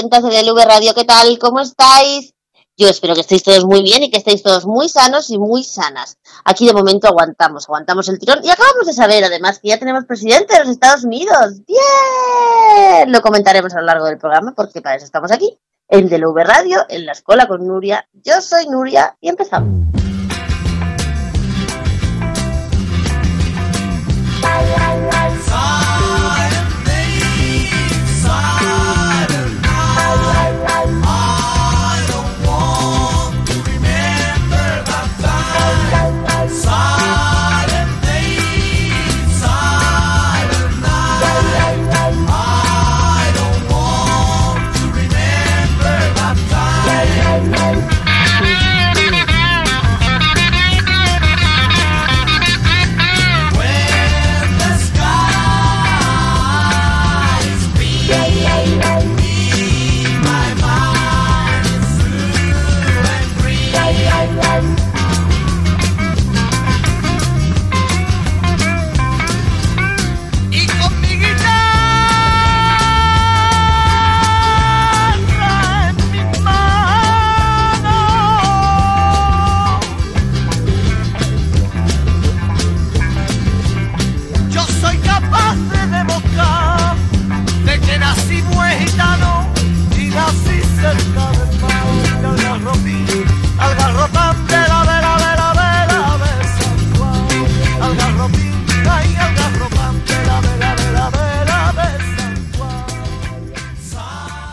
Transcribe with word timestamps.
oyentes 0.00 0.22
de 0.22 0.30
DLV 0.30 0.64
Radio, 0.64 0.94
¿qué 0.94 1.04
tal? 1.04 1.38
¿Cómo 1.38 1.60
estáis? 1.60 2.32
Yo 2.76 2.88
espero 2.88 3.14
que 3.14 3.20
estéis 3.20 3.42
todos 3.42 3.66
muy 3.66 3.82
bien 3.82 4.02
y 4.02 4.10
que 4.10 4.16
estéis 4.16 4.42
todos 4.42 4.64
muy 4.64 4.88
sanos 4.88 5.28
y 5.28 5.38
muy 5.38 5.62
sanas. 5.62 6.16
Aquí 6.44 6.66
de 6.66 6.72
momento 6.72 7.06
aguantamos, 7.06 7.64
aguantamos 7.68 8.08
el 8.08 8.18
tirón 8.18 8.38
y 8.42 8.48
acabamos 8.48 8.86
de 8.86 8.94
saber 8.94 9.22
además 9.24 9.58
que 9.58 9.68
ya 9.68 9.78
tenemos 9.78 10.06
presidente 10.06 10.54
de 10.54 10.60
los 10.60 10.70
Estados 10.70 11.04
Unidos. 11.04 11.60
¡Bien! 11.66 13.12
Lo 13.12 13.20
comentaremos 13.20 13.74
a 13.74 13.80
lo 13.80 13.86
largo 13.86 14.06
del 14.06 14.16
programa 14.16 14.54
porque 14.56 14.80
para 14.80 14.96
eso 14.96 15.04
estamos 15.04 15.30
aquí, 15.30 15.58
en 15.88 16.08
DLV 16.08 16.36
Radio, 16.44 16.86
en 16.88 17.04
la 17.04 17.12
escuela 17.12 17.46
con 17.46 17.66
Nuria. 17.66 18.08
Yo 18.14 18.40
soy 18.40 18.68
Nuria 18.68 19.18
y 19.20 19.28
empezamos. 19.28 20.09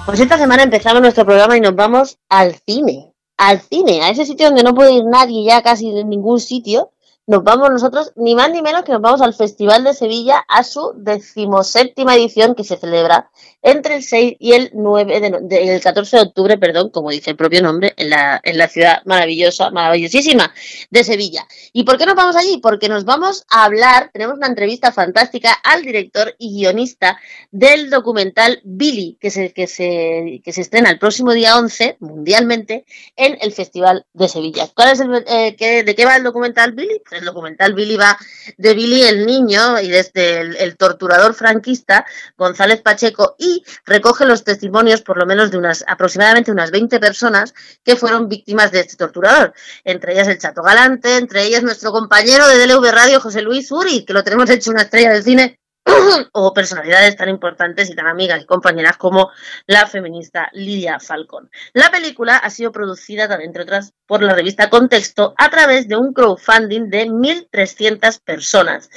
Pues 0.08 0.22
esta 0.22 0.38
semana 0.38 0.64
empezamos 0.64 1.02
nuestro 1.02 1.26
programa 1.26 1.58
y 1.58 1.60
nos 1.60 1.76
vamos 1.76 2.18
al 2.30 2.56
cine. 2.66 3.12
Al 3.36 3.60
cine, 3.60 4.02
a 4.02 4.10
ese 4.10 4.26
sitio 4.26 4.46
donde 4.46 4.64
no 4.64 4.74
puede 4.74 4.94
ir 4.94 5.04
nadie 5.04 5.44
ya 5.44 5.62
casi 5.62 5.90
en 5.90 6.10
ningún 6.10 6.40
sitio. 6.40 6.94
Nos 7.30 7.44
vamos 7.44 7.70
nosotros, 7.70 8.14
ni 8.16 8.36
más 8.36 8.50
ni 8.52 8.62
menos 8.62 8.84
que 8.84 8.94
nos 8.94 9.02
vamos 9.02 9.20
al 9.20 9.34
Festival 9.34 9.84
de 9.84 9.94
Sevilla 9.94 10.46
a 10.48 10.64
su 10.64 10.94
decimoséptima 10.96 12.16
edición 12.16 12.56
que 12.56 12.64
se 12.64 12.78
celebra 12.78 13.30
entre 13.62 13.98
el 13.98 14.04
6 14.04 14.38
y 14.40 14.54
el 14.54 14.72
9 14.74 15.42
de, 15.42 15.76
el 15.76 15.82
14 15.82 16.16
de 16.16 16.24
octubre, 16.24 16.58
perdón, 16.58 16.90
como 16.90 17.10
dice 17.10 17.32
el 17.32 17.36
propio 17.36 17.62
nombre, 17.62 17.94
en 17.98 18.12
la, 18.12 18.40
en 18.42 18.58
la 18.58 18.70
ciudad 18.70 19.02
maravillosa, 19.04 19.72
maravillosísima 19.72 20.54
de 20.90 21.04
Sevilla. 21.04 21.46
¿Y 21.74 21.84
por 21.84 21.98
qué 21.98 22.06
nos 22.06 22.16
vamos 22.16 22.38
allí? 22.38 22.60
Porque 22.64 22.88
nos 22.88 23.04
vamos 23.04 23.44
a 23.50 23.66
hablar, 23.66 24.10
tenemos 24.14 24.38
una 24.38 24.48
entrevista 24.48 24.94
fantástica 24.94 25.52
al 25.52 25.82
director 25.82 26.34
y 26.38 26.58
guionista 26.58 27.20
del 27.52 27.90
documental 27.90 28.62
Billy, 28.64 29.18
que 29.20 29.32
se, 29.32 29.52
que 29.52 29.68
se, 29.68 30.40
que 30.46 30.54
se 30.54 30.62
estrena 30.62 30.92
el 30.92 30.98
próximo 30.98 31.34
día 31.34 31.58
11 31.58 31.98
mundialmente 32.00 32.86
en 33.18 33.38
el 33.42 33.52
Festival 33.52 34.06
de 34.14 34.30
Sevilla. 34.30 34.70
¿Cuál 34.74 34.94
es 34.94 35.02
el, 35.02 35.26
eh, 35.28 35.84
¿De 35.84 35.94
qué 35.94 36.06
va 36.06 36.16
el 36.16 36.24
documental 36.24 36.72
Billy? 36.72 37.02
El 37.18 37.26
documental 37.26 37.74
Billy 37.74 37.98
va 37.98 38.18
de 38.58 38.74
Billy 38.74 39.04
el 39.04 39.26
niño 39.26 39.80
y 39.80 39.90
desde 39.90 40.40
el, 40.40 40.56
el 40.56 40.78
torturador 40.78 41.34
franquista 41.34 42.06
González 42.38 42.82
Pacheco 42.82 43.36
y 43.38 43.64
recoge 43.86 44.26
los 44.26 44.44
testimonios 44.44 45.02
por 45.02 45.18
lo 45.18 45.26
menos 45.26 45.52
de 45.52 45.58
unas 45.58 45.84
aproximadamente 45.88 46.52
unas 46.52 46.72
20 46.72 47.00
personas 47.00 47.54
que 47.84 47.96
fueron 47.96 48.30
víctimas 48.30 48.72
de 48.72 48.82
este 48.82 48.96
torturador, 48.96 49.54
entre 49.84 50.14
ellas 50.14 50.28
el 50.28 50.38
Chato 50.38 50.62
Galante, 50.62 51.18
entre 51.18 51.44
ellas 51.44 51.64
nuestro 51.64 51.92
compañero 51.92 52.48
de 52.48 52.66
DLV 52.66 52.92
Radio 52.92 53.20
José 53.20 53.42
Luis 53.42 53.72
Uri, 53.72 54.06
que 54.06 54.14
lo 54.14 54.24
tenemos 54.24 54.50
hecho 54.50 54.72
una 54.72 54.84
estrella 54.84 55.12
del 55.12 55.24
cine 55.24 55.60
o 56.34 56.54
personalidades 56.54 57.16
tan 57.16 57.30
importantes 57.30 57.90
y 57.90 57.96
tan 57.96 58.08
amigas 58.08 58.42
y 58.42 58.46
compañeras 58.46 58.98
como 58.98 59.32
la 59.66 59.88
feminista 59.88 60.50
Lidia 60.54 61.00
Falcón. 61.00 61.50
La 61.74 61.90
película 61.90 62.38
ha 62.38 62.50
sido 62.50 62.72
producida, 62.72 63.26
entre 63.42 63.64
otras, 63.64 63.94
por 64.06 64.22
la 64.22 64.34
revista 64.34 64.70
Contexto 64.70 65.34
a 65.38 65.50
través 65.50 65.88
de 65.88 65.96
un 65.96 66.14
crowdfunding 66.14 66.90
de 66.90 67.08
1.300 67.08 68.22
personas 68.24 68.90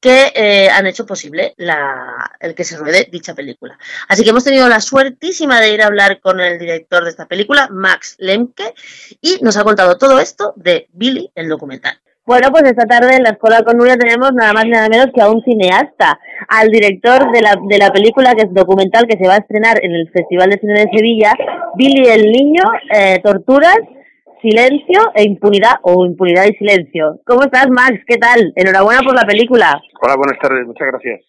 que 0.00 0.32
eh, 0.34 0.70
han 0.70 0.86
hecho 0.86 1.06
posible 1.06 1.54
el 2.40 2.54
que 2.54 2.64
se 2.64 2.76
ruede 2.76 3.08
dicha 3.10 3.34
película. 3.34 3.78
Así 4.08 4.22
que 4.22 4.30
hemos 4.30 4.44
tenido 4.44 4.68
la 4.68 4.80
suertísima 4.80 5.60
de 5.60 5.72
ir 5.72 5.82
a 5.82 5.86
hablar 5.86 6.20
con 6.20 6.40
el 6.40 6.58
director 6.58 7.04
de 7.04 7.10
esta 7.10 7.26
película, 7.26 7.68
Max 7.70 8.16
Lemke, 8.18 8.74
y 9.20 9.38
nos 9.42 9.56
ha 9.56 9.64
contado 9.64 9.98
todo 9.98 10.20
esto 10.20 10.52
de 10.56 10.88
Billy, 10.92 11.30
el 11.34 11.48
documental. 11.48 12.00
Bueno, 12.26 12.48
pues 12.50 12.64
esta 12.64 12.86
tarde 12.86 13.14
en 13.14 13.22
la 13.22 13.38
Escuela 13.38 13.62
con 13.62 13.78
Nuria 13.78 13.94
tenemos 13.94 14.32
nada 14.34 14.52
más 14.52 14.64
y 14.66 14.70
nada 14.70 14.88
menos 14.88 15.14
que 15.14 15.22
a 15.22 15.30
un 15.30 15.40
cineasta, 15.44 16.18
al 16.48 16.70
director 16.70 17.30
de 17.30 17.40
la, 17.40 17.54
de 17.54 17.78
la 17.78 17.92
película 17.92 18.34
que 18.34 18.42
es 18.42 18.52
documental 18.52 19.06
que 19.06 19.16
se 19.16 19.28
va 19.28 19.34
a 19.34 19.46
estrenar 19.46 19.78
en 19.80 19.94
el 19.94 20.10
Festival 20.10 20.50
de 20.50 20.58
Cine 20.58 20.74
de 20.74 20.90
Sevilla, 20.90 21.32
Billy 21.76 22.02
el 22.10 22.26
Niño, 22.32 22.64
eh, 22.90 23.20
Torturas, 23.22 23.78
Silencio 24.42 25.12
e 25.14 25.22
Impunidad, 25.22 25.78
o 25.82 26.04
Impunidad 26.04 26.46
y 26.50 26.56
Silencio. 26.56 27.20
¿Cómo 27.24 27.44
estás, 27.44 27.70
Max? 27.70 27.94
¿Qué 28.08 28.16
tal? 28.16 28.52
Enhorabuena 28.56 29.02
por 29.02 29.14
la 29.14 29.24
película. 29.24 29.80
Hola, 30.02 30.16
buenas 30.16 30.40
tardes, 30.42 30.66
muchas 30.66 30.88
gracias. 30.88 31.20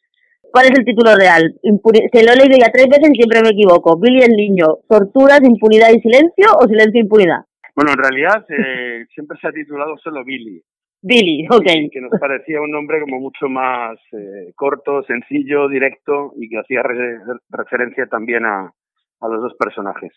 ¿Cuál 0.51 0.65
es 0.65 0.79
el 0.79 0.83
título 0.83 1.15
real? 1.15 1.53
Se 1.61 2.23
lo 2.25 2.33
he 2.33 2.37
leído 2.41 2.57
ya 2.57 2.73
tres 2.73 2.87
veces 2.89 3.11
y 3.13 3.17
siempre 3.17 3.43
me 3.43 3.49
equivoco. 3.49 3.99
Billy 3.99 4.23
el 4.23 4.33
Niño, 4.33 4.81
Torturas, 4.89 5.41
Impunidad 5.43 5.93
y 5.93 6.01
Silencio 6.01 6.57
o 6.57 6.65
Silencio 6.65 7.01
e 7.01 7.03
Impunidad. 7.03 7.45
Bueno, 7.75 7.91
en 7.93 8.01
realidad 8.01 8.43
eh, 8.49 9.05
siempre 9.13 9.37
se 9.39 9.47
ha 9.47 9.51
titulado 9.51 9.95
solo 10.01 10.25
Billy. 10.25 10.59
Billy, 11.01 11.47
ok. 11.49 11.91
Que 11.91 12.01
nos 12.01 12.19
parecía 12.19 12.61
un 12.61 12.71
nombre 12.71 12.99
como 13.01 13.19
mucho 13.19 13.47
más 13.47 13.97
eh, 14.13 14.51
corto, 14.55 15.03
sencillo, 15.03 15.67
directo 15.67 16.33
y 16.35 16.49
que 16.49 16.59
hacía 16.59 16.81
referencia 17.49 18.07
también 18.07 18.45
a, 18.45 18.71
a 19.21 19.27
los 19.27 19.41
dos 19.41 19.53
personajes. 19.55 20.11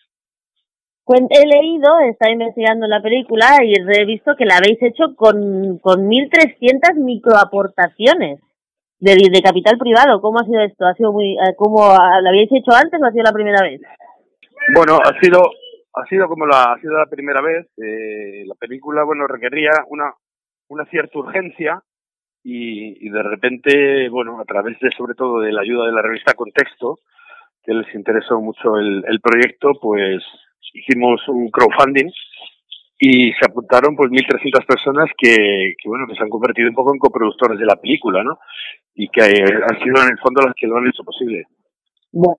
He 1.13 1.47
leído, 1.47 1.99
estado 2.09 2.33
investigando 2.33 2.87
la 2.87 3.03
película 3.03 3.65
y 3.65 3.75
he 3.75 4.05
visto 4.05 4.37
que 4.37 4.45
la 4.45 4.59
habéis 4.59 4.81
hecho 4.81 5.17
con, 5.17 5.79
con 5.79 6.09
1.300 6.09 6.95
microaportaciones 6.95 8.39
de, 9.01 9.17
de 9.17 9.43
capital 9.43 9.77
privado. 9.77 10.21
¿Cómo 10.21 10.39
ha 10.39 10.45
sido 10.45 10.61
esto? 10.61 10.87
¿Ha 10.87 10.95
sido 10.95 11.13
muy, 11.13 11.33
eh, 11.33 11.55
¿Cómo 11.57 11.89
la 11.89 12.29
habéis 12.29 12.51
hecho 12.53 12.71
antes 12.73 13.01
o 13.03 13.05
ha 13.05 13.11
sido 13.11 13.25
la 13.25 13.33
primera 13.33 13.61
vez? 13.61 13.81
Bueno, 14.73 14.99
ha 15.03 15.19
sido 15.21 15.43
ha 15.93 16.07
sido 16.07 16.29
como 16.29 16.47
la 16.47 16.75
ha 16.75 16.81
sido 16.81 16.97
la 16.97 17.07
primera 17.07 17.41
vez. 17.43 17.67
Eh, 17.79 18.45
la 18.47 18.55
película, 18.55 19.03
bueno, 19.03 19.27
requería 19.27 19.71
una 19.89 20.13
una 20.71 20.87
cierta 20.87 21.19
urgencia 21.19 21.83
y, 22.43 23.07
y, 23.07 23.11
de 23.11 23.23
repente, 23.23 24.09
bueno, 24.09 24.41
a 24.41 24.45
través 24.45 24.79
de 24.81 24.91
sobre 24.97 25.15
todo 25.15 25.41
de 25.41 25.53
la 25.53 25.61
ayuda 25.61 25.87
de 25.87 25.93
la 25.93 26.01
revista 26.01 26.33
Contexto, 26.33 27.01
que 27.63 27.75
les 27.75 27.95
interesó 27.95 28.41
mucho 28.41 28.79
el, 28.79 29.21
proyecto, 29.21 29.73
pues 29.81 30.23
hicimos 30.73 31.21
un 31.29 31.51
crowdfunding 31.51 32.11
y 32.99 33.33
se 33.33 33.47
apuntaron 33.47 33.97
pues 33.97 34.11
1.300 34.11 34.65
personas 34.65 35.11
que, 35.19 35.75
que, 35.77 35.89
bueno, 35.89 36.07
que 36.09 36.15
se 36.15 36.23
han 36.23 36.31
convertido 36.31 36.69
un 36.69 36.75
poco 36.75 36.95
en 36.95 36.99
coproductores 36.99 37.59
de 37.59 37.67
la 37.67 37.77
película, 37.77 38.23
¿no? 38.23 38.39
Y 38.95 39.09
que 39.09 39.23
han 39.23 39.79
sido 39.83 40.03
en 40.03 40.13
el 40.13 40.19
fondo 40.23 40.43
las 40.43 40.55
que 40.55 40.67
lo 40.67 40.77
han 40.77 40.87
hecho 40.87 41.03
posible. 41.03 41.45
Bueno, 42.13 42.37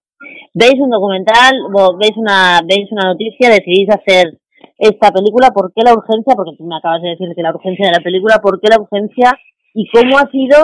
veis 0.53 0.75
un 0.79 0.89
documental, 0.89 1.53
veis 1.99 2.15
una, 2.15 2.61
veis 2.65 2.91
una 2.91 3.11
noticia, 3.11 3.49
decidís 3.49 3.89
hacer 3.89 4.40
esta 4.81 5.11
película, 5.11 5.51
¿por 5.51 5.71
qué 5.73 5.83
la 5.85 5.93
urgencia? 5.93 6.33
Porque 6.35 6.57
tú 6.57 6.65
me 6.65 6.75
acabas 6.75 7.03
de 7.03 7.09
decir 7.09 7.29
que 7.35 7.43
la 7.43 7.53
urgencia 7.53 7.85
de 7.85 7.93
la 7.93 8.03
película, 8.03 8.41
¿por 8.41 8.59
qué 8.59 8.67
la 8.67 8.81
urgencia? 8.81 9.37
¿Y 9.73 9.87
cómo 9.93 10.17
ha 10.17 10.25
sido 10.31 10.57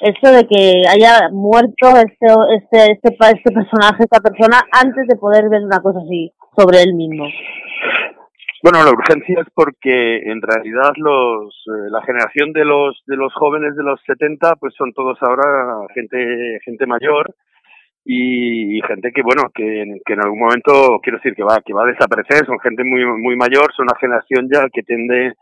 esto 0.00 0.32
de 0.32 0.44
que 0.50 0.82
haya 0.90 1.30
muerto 1.30 1.94
este, 1.94 2.26
este, 2.58 2.92
este, 2.92 3.08
este 3.08 3.50
personaje, 3.54 4.02
esta 4.02 4.20
persona, 4.20 4.60
antes 4.72 5.06
de 5.06 5.16
poder 5.16 5.48
ver 5.48 5.62
una 5.62 5.80
cosa 5.80 6.00
así 6.04 6.32
sobre 6.56 6.82
él 6.82 6.94
mismo? 6.94 7.24
Bueno, 8.62 8.84
la 8.84 8.90
urgencia 8.90 9.40
es 9.40 9.48
porque 9.54 10.18
en 10.26 10.42
realidad 10.42 10.92
los 10.96 11.54
eh, 11.66 11.90
la 11.90 12.02
generación 12.02 12.52
de 12.52 12.64
los 12.64 13.02
de 13.06 13.16
los 13.16 13.32
jóvenes 13.34 13.74
de 13.74 13.82
los 13.82 14.00
70 14.06 14.54
pues 14.56 14.72
son 14.76 14.92
todos 14.92 15.18
ahora 15.20 15.86
gente 15.94 16.60
gente 16.64 16.86
mayor 16.86 17.34
y, 18.04 18.80
gente 18.86 19.12
que 19.12 19.22
bueno 19.22 19.50
que, 19.54 19.82
en 19.82 20.20
algún 20.20 20.40
momento 20.40 20.98
quiero 21.02 21.18
decir 21.18 21.34
que 21.34 21.44
va 21.44 21.60
que 21.64 21.72
va 21.72 21.84
a 21.84 21.92
desaparecer 21.92 22.44
son 22.46 22.58
gente 22.58 22.84
muy 22.84 23.04
muy 23.04 23.36
mayor 23.36 23.72
son 23.74 23.86
una 23.88 23.98
generación 23.98 24.48
ya 24.52 24.68
que 24.72 24.82
tiende 24.82 25.34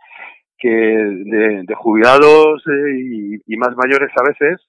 que 0.58 0.68
de, 0.68 1.74
jubilados 1.74 2.62
eh, 2.66 3.40
y, 3.46 3.56
más 3.56 3.74
mayores 3.76 4.10
a 4.14 4.28
veces 4.28 4.60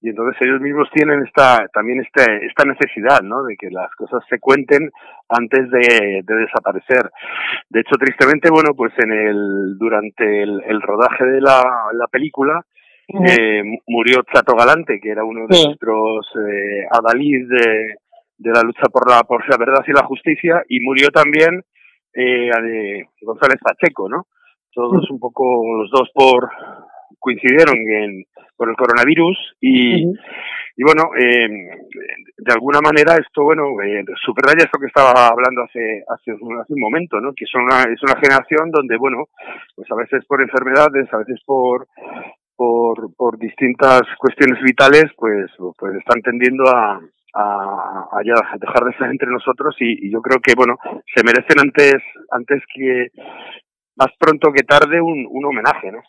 y 0.00 0.10
entonces 0.10 0.40
ellos 0.42 0.60
mismos 0.60 0.88
tienen 0.94 1.24
esta 1.26 1.66
también 1.72 2.02
este, 2.02 2.46
esta 2.46 2.64
necesidad 2.64 3.20
¿no? 3.22 3.42
de 3.42 3.56
que 3.56 3.68
las 3.70 3.90
cosas 3.96 4.22
se 4.28 4.38
cuenten 4.38 4.90
antes 5.28 5.70
de, 5.70 6.22
de 6.22 6.34
desaparecer 6.36 7.10
de 7.68 7.80
hecho 7.80 7.96
tristemente 7.96 8.48
bueno 8.48 8.74
pues 8.76 8.92
en 8.98 9.12
el 9.12 9.76
durante 9.76 10.42
el, 10.42 10.80
rodaje 10.82 11.24
de 11.24 11.40
la 11.40 12.06
película 12.12 12.64
eh, 13.08 13.62
murió 13.86 14.22
Chato 14.32 14.54
Galante, 14.54 15.00
que 15.00 15.10
era 15.10 15.24
uno 15.24 15.46
de 15.46 15.64
nuestros 15.64 16.26
eh, 16.36 16.86
adalid 16.90 17.48
de, 17.48 17.94
de, 18.38 18.50
la 18.50 18.62
lucha 18.62 18.88
por 18.92 19.10
la, 19.10 19.22
por 19.24 19.48
la 19.48 19.56
verdad 19.56 19.84
y 19.86 19.92
la 19.92 20.04
justicia, 20.04 20.62
y 20.68 20.80
murió 20.80 21.08
también 21.10 21.62
eh, 22.14 23.04
González 23.20 23.58
Pacheco, 23.60 24.08
¿no? 24.08 24.26
Todos 24.72 25.08
un 25.10 25.20
poco, 25.20 25.62
los 25.78 25.90
dos 25.90 26.10
por 26.12 26.50
coincidieron 27.18 27.76
en, 27.76 28.24
por 28.56 28.68
el 28.68 28.76
coronavirus 28.76 29.56
y, 29.60 30.04
y 30.76 30.82
bueno, 30.82 31.10
eh, 31.16 31.48
de 32.36 32.52
alguna 32.52 32.80
manera 32.80 33.14
esto, 33.14 33.44
bueno, 33.44 33.80
eh, 33.82 34.04
subraya 34.24 34.64
esto 34.64 34.78
que 34.78 34.86
estaba 34.86 35.28
hablando 35.28 35.62
hace, 35.62 36.02
hace, 36.08 36.32
hace 36.32 36.72
un 36.72 36.80
momento, 36.80 37.20
¿no? 37.20 37.32
Que 37.34 37.46
son 37.46 37.62
una, 37.62 37.82
es 37.84 38.02
una 38.02 38.16
generación 38.20 38.70
donde, 38.70 38.96
bueno, 38.96 39.28
pues 39.76 39.90
a 39.90 39.94
veces 39.94 40.24
por 40.26 40.42
enfermedades, 40.42 41.12
a 41.12 41.18
veces 41.18 41.40
por, 41.46 41.86
por, 42.56 43.14
por 43.16 43.38
distintas 43.38 44.02
cuestiones 44.18 44.62
vitales, 44.62 45.06
pues, 45.16 45.50
pues 45.78 45.94
están 45.96 46.20
tendiendo 46.22 46.64
a, 46.68 47.00
a, 47.34 48.08
a, 48.12 48.58
dejar 48.58 48.84
de 48.84 48.90
estar 48.90 49.10
entre 49.10 49.30
nosotros 49.30 49.74
y, 49.80 50.10
yo 50.10 50.20
creo 50.20 50.40
que, 50.40 50.54
bueno, 50.56 50.76
se 51.14 51.24
merecen 51.24 51.60
antes, 51.60 51.96
antes 52.30 52.62
que, 52.74 53.08
más 53.96 54.08
pronto 54.18 54.52
que 54.52 54.62
tarde, 54.62 55.00
un, 55.00 55.26
un 55.28 55.44
homenaje, 55.44 55.92
¿no? 55.92 56.00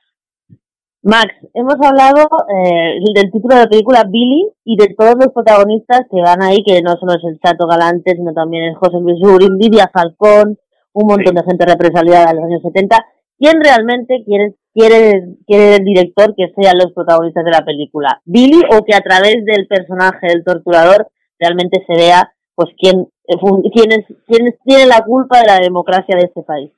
Max, 1.05 1.35
hemos 1.53 1.75
hablado 1.75 2.27
eh, 2.49 2.97
del 3.13 3.31
título 3.31 3.53
de 3.53 3.61
la 3.61 3.69
película 3.69 4.05
Billy 4.09 4.49
y 4.63 4.75
de 4.75 4.95
todos 4.97 5.13
los 5.13 5.31
protagonistas 5.33 6.01
que 6.09 6.19
van 6.19 6.41
ahí, 6.41 6.63
que 6.65 6.81
no 6.81 6.95
solo 6.97 7.13
es 7.13 7.23
el 7.25 7.39
Chato 7.39 7.67
Galante, 7.67 8.15
sino 8.15 8.33
también 8.33 8.71
es 8.71 8.77
José 8.79 8.97
Luis 8.99 9.21
Urín, 9.21 9.55
Lidia 9.59 9.87
Falcón, 9.93 10.57
un 10.93 11.07
montón 11.07 11.35
de 11.35 11.43
gente 11.43 11.63
represaliada 11.63 12.31
en 12.31 12.37
los 12.37 12.45
años 12.45 12.61
70. 12.63 12.97
¿Quién 13.37 13.61
realmente 13.61 14.23
quiere 14.25 14.55
quiere, 14.75 15.23
quiere 15.47 15.75
el 15.77 15.85
director 15.85 16.35
que 16.35 16.51
sean 16.53 16.77
los 16.77 16.91
protagonistas 16.93 17.45
de 17.45 17.51
la 17.51 17.65
película, 17.65 18.21
Billy, 18.25 18.61
o 18.69 18.83
que 18.83 18.93
a 18.93 18.99
través 18.99 19.43
del 19.45 19.67
personaje 19.67 20.27
del 20.27 20.43
torturador 20.43 21.07
realmente 21.39 21.83
se 21.87 21.95
vea 21.95 22.31
pues 22.53 22.69
quién, 22.77 23.07
quién, 23.73 23.91
es, 23.91 24.05
quién 24.27 24.53
tiene 24.65 24.85
la 24.85 25.01
culpa 25.01 25.39
de 25.39 25.47
la 25.47 25.59
democracia 25.59 26.15
de 26.15 26.25
este 26.25 26.43
país. 26.43 26.71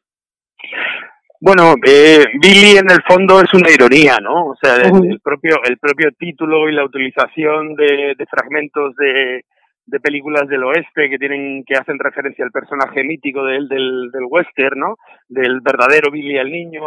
Bueno, 1.39 1.75
eh, 1.85 2.25
Billy 2.39 2.77
en 2.77 2.89
el 2.89 3.01
fondo 3.07 3.41
es 3.41 3.53
una 3.53 3.69
ironía, 3.69 4.17
¿no? 4.21 4.47
O 4.47 4.55
sea, 4.59 4.75
el, 4.77 5.19
propio 5.19 5.57
el 5.65 5.77
propio 5.77 6.09
título 6.17 6.67
y 6.67 6.73
la 6.73 6.83
utilización 6.83 7.75
de, 7.75 8.15
de 8.17 8.25
fragmentos 8.25 8.95
de, 8.95 9.43
de 9.87 9.99
películas 9.99 10.47
del 10.47 10.63
oeste 10.65 11.09
que 11.09 11.17
tienen 11.17 11.63
que 11.65 11.75
hacen 11.75 11.97
referencia 11.97 12.43
al 12.45 12.51
personaje 12.51 13.03
mítico 13.03 13.43
del, 13.43 13.67
del, 13.67 14.11
del 14.11 14.25
western, 14.29 14.79
¿no? 14.79 14.95
Del 15.29 15.61
verdadero 15.61 16.11
Billy 16.11 16.37
el 16.37 16.51
niño, 16.51 16.81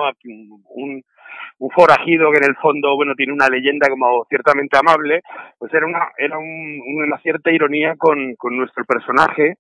un, 0.75 1.03
un 1.59 1.71
forajido 1.71 2.31
que 2.31 2.39
en 2.39 2.45
el 2.45 2.57
fondo, 2.57 2.95
bueno, 2.97 3.15
tiene 3.15 3.33
una 3.33 3.49
leyenda 3.49 3.89
como 3.89 4.25
ciertamente 4.29 4.79
amable, 4.79 5.23
pues 5.59 5.73
era 5.73 5.87
una, 5.87 6.09
era 6.17 6.39
un, 6.39 6.81
una 6.87 7.19
cierta 7.19 7.51
ironía 7.51 7.97
con, 7.97 8.35
con 8.37 8.57
nuestro 8.57 8.85
personaje, 8.85 9.57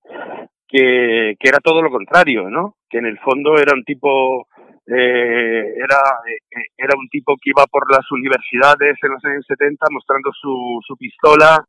que, 0.69 1.35
que 1.39 1.49
era 1.49 1.59
todo 1.59 1.83
lo 1.83 1.91
contrario, 1.91 2.49
¿no? 2.49 2.77
Que 2.89 2.99
en 2.99 3.07
el 3.07 3.19
fondo 3.19 3.57
era 3.57 3.75
un 3.75 3.85
tipo, 3.85 4.47
eh, 4.87 5.75
era, 5.77 6.01
eh, 6.27 6.67
era 6.77 6.95
un 6.97 7.09
tipo 7.09 7.37
que 7.41 7.51
iba 7.51 7.67
por 7.67 7.91
las 7.91 8.11
universidades 8.13 8.97
en 9.03 9.11
los 9.11 9.25
años 9.25 9.45
70 9.47 9.87
mostrando 9.91 10.31
su, 10.33 10.79
su 10.87 10.97
pistola, 10.97 11.65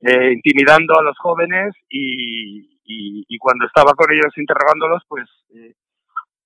eh, 0.00 0.32
intimidando 0.32 0.98
a 0.98 1.02
los 1.02 1.18
jóvenes 1.18 1.74
y, 1.88 2.78
y, 2.84 3.38
cuando 3.38 3.66
estaba 3.66 3.92
con 3.94 4.12
ellos 4.12 4.36
interrogándolos, 4.36 5.02
pues 5.08 5.28
eh, 5.54 5.74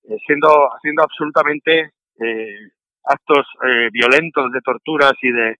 eh, 0.03 0.17
siendo 0.25 0.47
haciendo 0.73 1.03
absolutamente 1.03 1.91
eh, 2.19 2.69
actos 3.03 3.45
eh, 3.63 3.89
violentos 3.91 4.51
de 4.51 4.61
torturas 4.61 5.13
y 5.21 5.31
de 5.31 5.57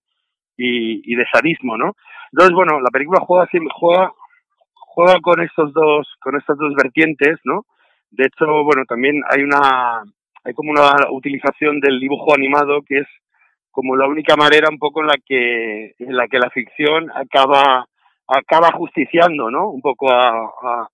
y, 0.63 1.15
de 1.15 1.25
sadismo, 1.33 1.75
¿no? 1.75 1.95
Entonces, 2.31 2.53
bueno, 2.53 2.79
la 2.81 2.91
película 2.91 3.19
juega 3.21 3.47
juega 3.73 4.11
juega 4.73 5.19
con 5.21 5.41
estos 5.41 5.73
dos 5.73 6.07
con 6.21 6.37
estas 6.37 6.57
dos 6.57 6.73
vertientes, 6.75 7.39
¿no? 7.45 7.65
De 8.11 8.25
hecho, 8.25 8.63
bueno, 8.63 8.83
también 8.87 9.21
hay 9.29 9.43
una 9.43 10.03
hay 10.43 10.53
como 10.53 10.71
una 10.71 11.09
utilización 11.11 11.79
del 11.79 11.99
dibujo 11.99 12.33
animado 12.33 12.81
que 12.83 12.99
es 12.99 13.07
como 13.71 13.95
la 13.95 14.07
única 14.07 14.35
manera 14.35 14.67
un 14.69 14.77
poco 14.77 15.01
en 15.01 15.07
la 15.07 15.15
que 15.25 15.95
en 15.97 16.15
la 16.15 16.27
que 16.27 16.39
la 16.39 16.49
ficción 16.49 17.09
acaba 17.13 17.85
acaba 18.27 18.71
justiciando 18.73 19.49
no 19.49 19.69
un 19.69 19.81
poco 19.81 20.11
a, 20.11 20.29
a 20.29 20.87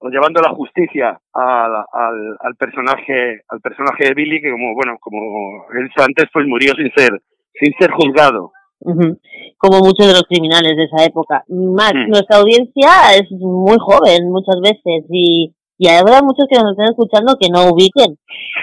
o 0.00 0.08
llevando 0.10 0.40
la 0.40 0.50
justicia 0.50 1.18
al, 1.32 1.72
al, 1.92 2.36
al, 2.40 2.54
personaje 2.56 3.40
al 3.48 3.60
personaje 3.60 4.04
de 4.04 4.14
Billy 4.14 4.40
que 4.40 4.52
como 4.52 4.74
bueno 4.74 4.96
como 5.00 5.64
él 5.74 5.90
antes 5.96 6.26
pues 6.32 6.46
murió 6.46 6.72
sin 6.76 6.92
ser 6.94 7.20
sin 7.54 7.72
ser 7.78 7.90
juzgado. 7.90 8.52
Uh 8.80 8.92
-huh. 8.92 9.18
como 9.56 9.80
muchos 9.80 10.06
de 10.06 10.12
los 10.12 10.22
criminales 10.28 10.76
de 10.76 10.84
esa 10.84 11.04
época. 11.04 11.42
Más 11.48 11.92
mm. 11.92 12.10
nuestra 12.10 12.38
audiencia 12.38 12.90
es 13.18 13.28
muy 13.32 13.76
joven 13.80 14.30
muchas 14.30 14.60
veces 14.62 15.04
y 15.10 15.52
y 15.78 15.88
habrá 15.88 16.22
muchos 16.22 16.46
que 16.50 16.58
nos 16.58 16.72
estén 16.72 16.90
escuchando 16.90 17.36
que 17.40 17.48
no 17.50 17.70
ubiquen 17.70 18.18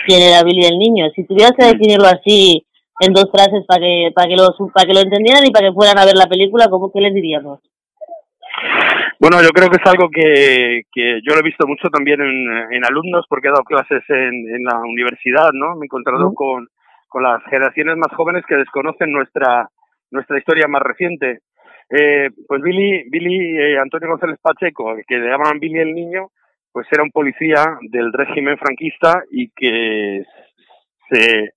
quién 0.05 0.21
era 0.21 0.43
Billy 0.43 0.65
el 0.65 0.77
niño. 0.77 1.05
Si 1.15 1.25
tuvieras 1.25 1.53
que 1.57 1.65
definirlo 1.65 2.07
así 2.07 2.65
en 2.99 3.13
dos 3.13 3.29
frases 3.31 3.65
para 3.67 3.81
que, 3.81 4.11
para 4.15 4.27
que, 4.27 4.35
lo, 4.35 4.71
para 4.73 4.87
que 4.87 4.93
lo 4.93 5.01
entendieran 5.01 5.45
y 5.45 5.51
para 5.51 5.67
que 5.67 5.73
fueran 5.73 5.97
a 5.97 6.05
ver 6.05 6.15
la 6.15 6.27
película, 6.27 6.67
¿cómo 6.69 6.91
que 6.91 7.01
les 7.01 7.13
diríamos? 7.13 7.59
Bueno, 9.19 9.41
yo 9.41 9.49
creo 9.49 9.69
que 9.69 9.77
es 9.77 9.87
algo 9.87 10.09
que, 10.09 10.83
que 10.91 11.19
yo 11.23 11.33
lo 11.33 11.39
he 11.39 11.43
visto 11.43 11.67
mucho 11.67 11.89
también 11.89 12.21
en, 12.21 12.73
en 12.73 12.85
alumnos 12.85 13.25
porque 13.29 13.47
he 13.47 13.51
dado 13.51 13.63
clases 13.63 14.03
en, 14.09 14.55
en 14.55 14.63
la 14.63 14.79
universidad, 14.79 15.51
¿no? 15.53 15.75
Me 15.75 15.85
he 15.85 15.87
encontrado 15.87 16.33
con, 16.33 16.67
con 17.07 17.23
las 17.23 17.43
generaciones 17.45 17.97
más 17.97 18.13
jóvenes 18.15 18.43
que 18.47 18.55
desconocen 18.55 19.11
nuestra, 19.11 19.69
nuestra 20.11 20.37
historia 20.37 20.67
más 20.67 20.81
reciente. 20.81 21.39
Eh, 21.89 22.29
pues 22.47 22.61
Billy, 22.61 23.09
Billy 23.09 23.57
eh, 23.57 23.79
Antonio 23.79 24.09
González 24.09 24.39
Pacheco, 24.41 24.95
que 25.07 25.17
le 25.17 25.29
llamaban 25.29 25.59
Billy 25.59 25.79
el 25.79 25.93
Niño, 25.93 26.29
pues 26.71 26.87
era 26.91 27.03
un 27.03 27.11
policía 27.11 27.77
del 27.89 28.11
régimen 28.11 28.57
franquista 28.57 29.23
y 29.31 29.49
que 29.49 30.23
se, 31.09 31.53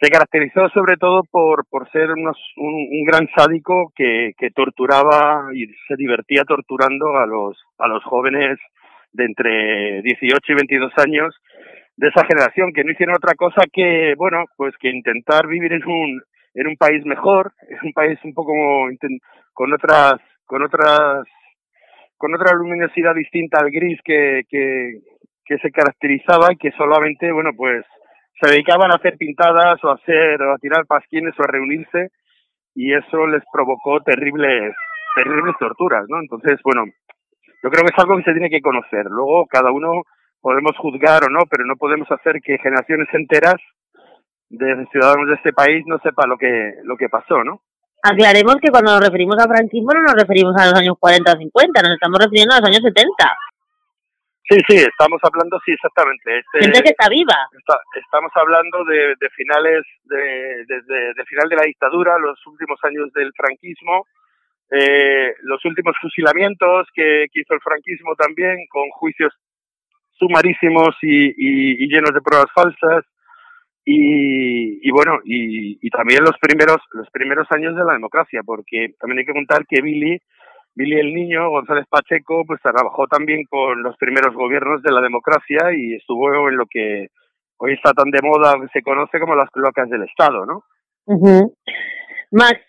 se 0.00 0.10
caracterizó 0.10 0.68
sobre 0.70 0.96
todo 0.96 1.22
por, 1.30 1.66
por 1.68 1.90
ser 1.90 2.12
unos, 2.12 2.36
un, 2.56 3.04
gran 3.04 3.28
sádico 3.36 3.92
que, 3.96 4.32
que 4.38 4.50
torturaba 4.50 5.48
y 5.52 5.66
se 5.88 5.96
divertía 5.96 6.44
torturando 6.44 7.16
a 7.16 7.26
los, 7.26 7.58
a 7.78 7.88
los 7.88 8.04
jóvenes 8.04 8.58
de 9.12 9.24
entre 9.24 10.02
18 10.02 10.52
y 10.52 10.54
22 10.54 10.92
años 10.98 11.34
de 11.96 12.08
esa 12.08 12.24
generación 12.26 12.72
que 12.72 12.84
no 12.84 12.92
hicieron 12.92 13.16
otra 13.16 13.34
cosa 13.34 13.62
que, 13.72 14.14
bueno, 14.16 14.44
pues 14.56 14.72
que 14.78 14.88
intentar 14.88 15.48
vivir 15.48 15.72
en 15.72 15.84
un, 15.84 16.22
en 16.54 16.66
un 16.68 16.76
país 16.76 17.04
mejor, 17.04 17.52
en 17.68 17.78
un 17.88 17.92
país 17.92 18.18
un 18.22 18.34
poco 18.34 18.52
con 19.52 19.72
otras, 19.72 20.20
con 20.46 20.62
otras, 20.62 21.24
con 22.16 22.34
otra 22.34 22.54
luminosidad 22.54 23.16
distinta 23.16 23.58
al 23.58 23.72
gris 23.72 23.98
que, 24.04 24.42
que, 24.48 25.00
que 25.44 25.58
se 25.58 25.72
caracterizaba 25.72 26.52
y 26.52 26.56
que 26.56 26.70
solamente, 26.72 27.32
bueno, 27.32 27.50
pues 27.56 27.84
se 28.40 28.50
dedicaban 28.50 28.90
a 28.92 28.96
hacer 28.96 29.16
pintadas 29.16 29.82
o 29.82 29.90
a 29.90 29.94
hacer 29.94 30.40
o 30.42 30.54
a 30.54 30.58
tirar 30.58 30.86
pasquines 30.86 31.34
o 31.38 31.42
a 31.42 31.46
reunirse 31.46 32.10
y 32.74 32.94
eso 32.94 33.26
les 33.26 33.42
provocó 33.52 34.00
terribles 34.00 34.74
terribles 35.14 35.56
torturas, 35.58 36.04
¿no? 36.08 36.20
Entonces, 36.20 36.60
bueno, 36.62 36.84
yo 37.62 37.70
creo 37.70 37.84
que 37.84 37.92
es 37.92 37.98
algo 37.98 38.16
que 38.18 38.22
se 38.22 38.32
tiene 38.32 38.50
que 38.50 38.60
conocer. 38.60 39.06
Luego 39.06 39.46
cada 39.46 39.72
uno 39.72 40.02
podemos 40.40 40.76
juzgar 40.78 41.24
o 41.24 41.28
no, 41.28 41.40
pero 41.50 41.64
no 41.64 41.74
podemos 41.76 42.08
hacer 42.10 42.40
que 42.40 42.58
generaciones 42.58 43.08
enteras 43.12 43.56
de 44.50 44.86
ciudadanos 44.92 45.28
de 45.28 45.34
este 45.34 45.52
país 45.52 45.84
no 45.86 45.98
sepa 45.98 46.26
lo 46.26 46.38
que 46.38 46.74
lo 46.84 46.96
que 46.96 47.08
pasó, 47.08 47.42
¿no? 47.42 47.62
Aclaremos 48.02 48.56
que 48.62 48.70
cuando 48.70 48.92
nos 48.92 49.04
referimos 49.04 49.36
a 49.38 49.48
franquismo 49.48 49.90
no 49.92 50.02
nos 50.02 50.14
referimos 50.14 50.54
a 50.56 50.66
los 50.66 50.74
años 50.74 50.94
40 51.00 51.32
o 51.32 51.36
50, 51.36 51.82
nos 51.82 51.92
estamos 51.92 52.18
refiriendo 52.22 52.54
a 52.54 52.60
los 52.60 52.68
años 52.68 52.82
70. 52.82 53.10
Sí, 54.48 54.56
sí, 54.66 54.76
estamos 54.76 55.20
hablando, 55.22 55.60
sí, 55.64 55.72
exactamente. 55.72 56.38
Este, 56.38 56.60
Gente 56.60 56.82
que 56.82 56.90
está 56.90 57.08
viva. 57.10 57.36
Está, 57.52 57.78
estamos 58.00 58.32
hablando 58.34 58.82
de, 58.84 59.14
de 59.20 59.30
finales, 59.30 59.84
de, 60.04 60.64
desde 60.66 61.14
de 61.14 61.24
final 61.26 61.48
de 61.50 61.56
la 61.56 61.64
dictadura, 61.64 62.18
los 62.18 62.38
últimos 62.46 62.78
años 62.82 63.12
del 63.12 63.30
franquismo, 63.36 64.06
eh, 64.70 65.34
los 65.42 65.62
últimos 65.66 65.94
fusilamientos 66.00 66.88
que, 66.94 67.26
que, 67.30 67.40
hizo 67.40 67.52
el 67.52 67.60
franquismo 67.60 68.14
también, 68.16 68.66
con 68.70 68.88
juicios 68.90 69.34
sumarísimos 70.12 70.96
y, 71.02 71.28
y, 71.28 71.84
y 71.84 71.88
llenos 71.88 72.14
de 72.14 72.22
pruebas 72.22 72.50
falsas, 72.54 73.04
y, 73.84 74.86
y 74.86 74.90
bueno, 74.90 75.18
y, 75.24 75.78
y 75.80 75.90
también 75.90 76.22
los 76.22 76.38
primeros, 76.38 76.76
los 76.92 77.08
primeros 77.10 77.46
años 77.50 77.74
de 77.74 77.84
la 77.84 77.94
democracia, 77.94 78.42
porque 78.44 78.94
también 79.00 79.20
hay 79.20 79.24
que 79.26 79.32
contar 79.32 79.66
que 79.66 79.80
Billy 79.80 80.20
Billy 80.74 80.98
el 81.00 81.14
Niño, 81.14 81.50
González 81.50 81.86
Pacheco, 81.88 82.44
pues 82.46 82.60
trabajó 82.62 83.06
también 83.06 83.44
con 83.50 83.82
los 83.82 83.96
primeros 83.96 84.34
gobiernos 84.34 84.82
de 84.82 84.92
la 84.92 85.00
democracia 85.00 85.72
y 85.76 85.94
estuvo 85.94 86.48
en 86.48 86.56
lo 86.56 86.66
que 86.66 87.08
hoy 87.58 87.72
está 87.72 87.92
tan 87.92 88.10
de 88.10 88.20
moda, 88.22 88.54
se 88.72 88.82
conoce 88.82 89.18
como 89.18 89.34
las 89.34 89.50
cloacas 89.50 89.88
del 89.90 90.04
Estado, 90.04 90.46
¿no? 90.46 90.64
Max, 92.30 92.60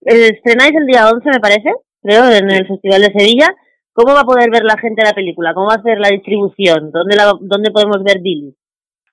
estrenáis 0.00 0.72
el 0.74 0.86
día 0.86 1.08
11, 1.08 1.28
me 1.30 1.40
parece, 1.40 1.70
creo, 2.02 2.24
en 2.30 2.50
el 2.50 2.66
Festival 2.66 3.00
de 3.00 3.12
Sevilla. 3.16 3.48
¿Cómo 3.92 4.12
va 4.12 4.20
a 4.20 4.24
poder 4.24 4.50
ver 4.50 4.64
la 4.64 4.76
gente 4.76 5.04
la 5.04 5.12
película? 5.12 5.54
¿Cómo 5.54 5.68
va 5.68 5.76
a 5.76 5.82
ser 5.82 5.98
la 6.00 6.08
distribución? 6.08 6.90
¿Dónde, 6.90 7.14
la, 7.16 7.32
dónde 7.40 7.70
podemos 7.70 8.02
ver 8.02 8.20
Billy? 8.20 8.54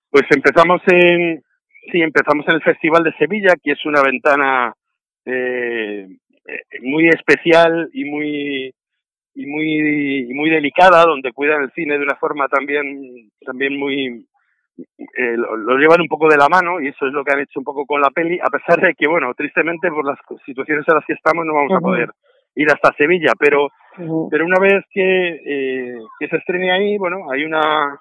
Pues 0.10 0.24
empezamos 0.36 0.81
en, 0.88 1.41
sí, 1.91 2.01
empezamos 2.01 2.45
en 2.48 2.55
el 2.55 2.63
Festival 2.63 3.03
de 3.03 3.13
Sevilla, 3.13 3.53
que 3.62 3.74
es 3.74 3.86
una 3.86 4.01
ventana 4.01 4.74
eh, 5.25 6.07
muy 6.81 7.07
especial 7.10 7.89
y 7.93 8.05
muy 8.05 8.74
y 9.33 9.45
muy 9.45 10.29
y 10.29 10.33
muy 10.33 10.50
delicada, 10.50 11.03
donde 11.03 11.31
cuidan 11.31 11.63
el 11.63 11.71
cine 11.71 11.98
de 11.98 12.03
una 12.03 12.15
forma 12.15 12.48
también 12.48 13.29
también 13.45 13.77
muy 13.77 14.25
eh, 14.77 15.38
lo, 15.38 15.77
llevan 15.77 16.01
un 16.01 16.07
poco 16.07 16.27
de 16.27 16.38
la 16.38 16.48
mano 16.48 16.79
y 16.79 16.88
eso 16.88 17.05
es 17.05 17.13
lo 17.13 17.24
que 17.24 17.31
han 17.33 17.39
hecho 17.39 17.60
un 17.60 17.65
poco 17.65 17.86
con 17.86 18.01
la 18.01 18.10
peli, 18.10 18.39
a 18.41 18.50
pesar 18.50 18.79
de 18.81 18.93
que, 18.95 19.07
bueno, 19.07 19.33
tristemente 19.36 19.89
por 19.89 20.05
las 20.05 20.17
situaciones 20.45 20.86
en 20.88 20.95
las 20.95 21.05
que 21.05 21.13
estamos 21.13 21.45
no 21.45 21.53
vamos 21.53 21.74
a 21.74 21.79
poder 21.79 22.10
ir 22.55 22.67
hasta 22.69 22.95
Sevilla, 22.98 23.33
pero 23.38 23.69
pero 24.29 24.45
una 24.45 24.60
vez 24.60 24.83
que, 24.91 25.41
eh, 25.45 26.00
que 26.19 26.27
se 26.27 26.38
estrene 26.38 26.71
ahí, 26.71 26.98
bueno, 26.98 27.31
hay 27.31 27.43
una 27.43 28.00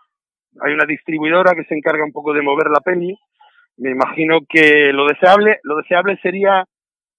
hay 0.63 0.73
una 0.73 0.85
distribuidora 0.85 1.55
que 1.55 1.65
se 1.65 1.75
encarga 1.75 2.05
un 2.05 2.13
poco 2.13 2.33
de 2.33 2.43
mover 2.43 2.69
la 2.71 2.81
peli. 2.81 3.17
Me 3.77 3.91
imagino 3.91 4.41
que 4.49 4.93
lo 4.93 5.07
deseable 5.07 5.59
lo 5.63 5.77
deseable 5.77 6.19
sería 6.23 6.65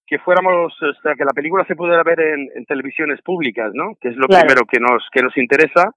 que 0.06 0.18
fuéramos, 0.18 0.72
o 0.82 1.02
sea, 1.02 1.14
que 1.14 1.24
la 1.24 1.32
película 1.32 1.64
se 1.66 1.76
pudiera 1.76 2.02
ver 2.02 2.20
en, 2.20 2.48
en 2.54 2.64
televisiones 2.66 3.20
públicas, 3.22 3.70
¿no? 3.74 3.94
Que 4.00 4.08
es 4.08 4.16
lo 4.16 4.26
primero 4.26 4.62
que 4.70 4.80
nos 4.80 5.06
que 5.12 5.22
nos 5.22 5.36
interesa. 5.36 5.90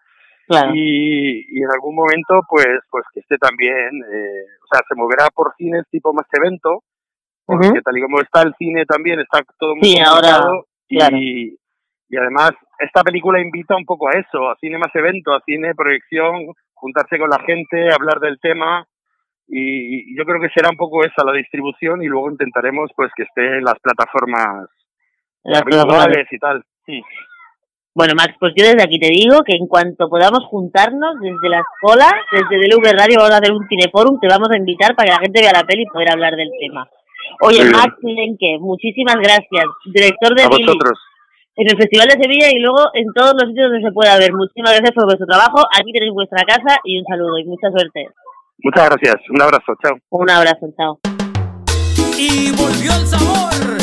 Y, 0.74 1.57
y, 1.57 1.63
en 1.63 1.71
algún 1.74 1.95
momento, 1.95 2.41
pues, 2.47 2.67
pues 2.91 3.03
que 3.12 3.21
esté 3.21 3.35
también, 3.39 3.89
eh, 4.13 4.45
o 4.62 4.67
sea, 4.69 4.81
se 4.88 4.93
moverá 4.95 5.27
por 5.33 5.55
cines 5.57 5.83
tipo 5.89 6.13
más 6.13 6.27
evento, 6.31 6.83
porque 7.45 7.81
tal 7.83 7.97
y 7.97 8.01
como 8.01 8.21
está 8.21 8.43
el 8.43 8.53
cine 8.59 8.85
también, 8.85 9.19
está 9.19 9.39
todo 9.57 9.75
muy 9.75 9.89
sí, 9.89 10.00
ahora, 10.00 10.45
y, 10.88 11.57
y 12.09 12.17
además 12.17 12.51
esta 12.77 13.01
película 13.01 13.41
invita 13.41 13.75
un 13.75 13.85
poco 13.85 14.07
a 14.07 14.19
eso, 14.19 14.47
a 14.47 14.55
cine 14.57 14.77
más 14.77 14.93
evento, 14.93 15.33
a 15.33 15.41
cine 15.41 15.74
proyección, 15.74 16.53
juntarse 16.74 17.17
con 17.17 17.29
la 17.31 17.39
gente, 17.39 17.89
hablar 17.91 18.19
del 18.19 18.39
tema 18.39 18.85
y, 19.48 20.18
yo 20.18 20.25
creo 20.25 20.42
que 20.42 20.50
será 20.50 20.70
un 20.70 20.78
poco 20.78 21.04
esa 21.04 21.24
la 21.25 21.34
distribución 21.34 22.02
y 22.04 22.08
luego 22.08 22.32
intentaremos 22.32 22.92
pues 22.96 23.12
que 23.16 23.24
esté 23.24 23.58
en 23.58 23.64
las 23.64 23.80
plataformas 23.80 24.70
habituales 25.44 26.28
y 26.32 26.40
tal. 26.40 26.64
Sí. 26.86 27.02
Bueno, 27.96 28.12
Max, 28.14 28.36
pues 28.40 28.52
yo 28.58 28.66
desde 28.66 28.84
aquí 28.84 29.00
te 29.00 29.08
digo 29.08 29.40
que 29.48 29.56
en 29.56 29.68
cuanto 29.68 30.10
podamos 30.10 30.44
juntarnos 30.52 31.16
desde 31.22 31.48
la 31.48 31.64
escuela, 31.64 32.12
desde 32.30 32.68
DLV 32.68 32.84
Radio, 32.92 33.24
vamos 33.24 33.32
a 33.32 33.38
hacer 33.38 33.54
un 33.54 33.66
cineforum, 33.70 34.20
te 34.20 34.28
vamos 34.28 34.50
a 34.52 34.58
invitar 34.58 34.96
para 34.96 35.08
que 35.08 35.16
la 35.16 35.24
gente 35.24 35.40
vea 35.40 35.54
la 35.56 35.64
peli 35.64 35.84
y 35.84 35.88
poder 35.88 36.12
hablar 36.12 36.36
del 36.36 36.52
tema. 36.60 36.90
Oye, 37.40 37.64
Max 37.64 37.96
Lenke, 38.04 38.60
muchísimas 38.60 39.16
gracias, 39.16 39.64
director 39.86 40.36
de 40.36 40.44
a 40.44 40.50
vosotros. 40.50 41.00
en 41.56 41.68
el 41.72 41.78
Festival 41.78 42.08
de 42.10 42.22
Sevilla 42.22 42.52
y 42.52 42.60
luego 42.60 42.92
en 42.94 43.08
todos 43.14 43.32
los 43.32 43.48
sitios 43.48 43.72
donde 43.72 43.88
se 43.88 43.94
pueda 43.94 44.20
ver. 44.20 44.34
Muchísimas 44.34 44.75
gracias 44.75 44.92
por 44.92 45.06
vuestro 45.06 45.28
trabajo, 45.28 45.64
aquí 45.72 45.94
tenéis 45.94 46.12
vuestra 46.12 46.44
casa 46.44 46.75
y 46.84 47.00
un 47.00 47.06
saludo 47.06 47.38
y 47.38 47.46
mucha 47.46 47.72
suerte. 47.72 48.12
Muchas 48.59 48.89
gracias, 48.89 49.15
un 49.29 49.41
abrazo, 49.41 49.74
chao. 49.83 49.97
Un 50.09 50.29
abrazo, 50.29 50.74
chao. 50.77 51.00
Y 52.17 52.51
volvió 52.51 52.93
el 52.95 53.05
sabor 53.07 53.75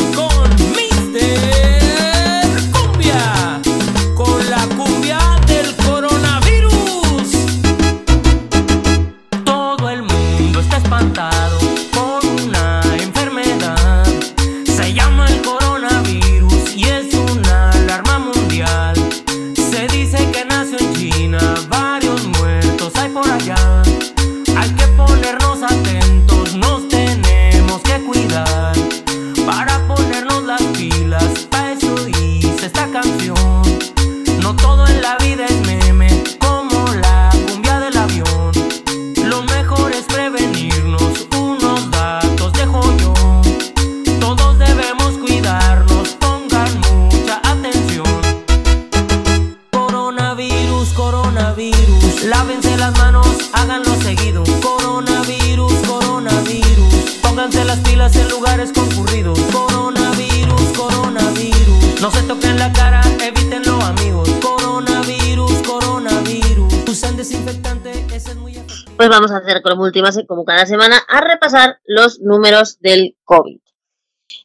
como 70.26 70.44
cada 70.44 70.66
semana, 70.66 70.98
a 71.08 71.20
repasar 71.20 71.78
los 71.84 72.20
números 72.20 72.78
del 72.80 73.16
COVID. 73.24 73.60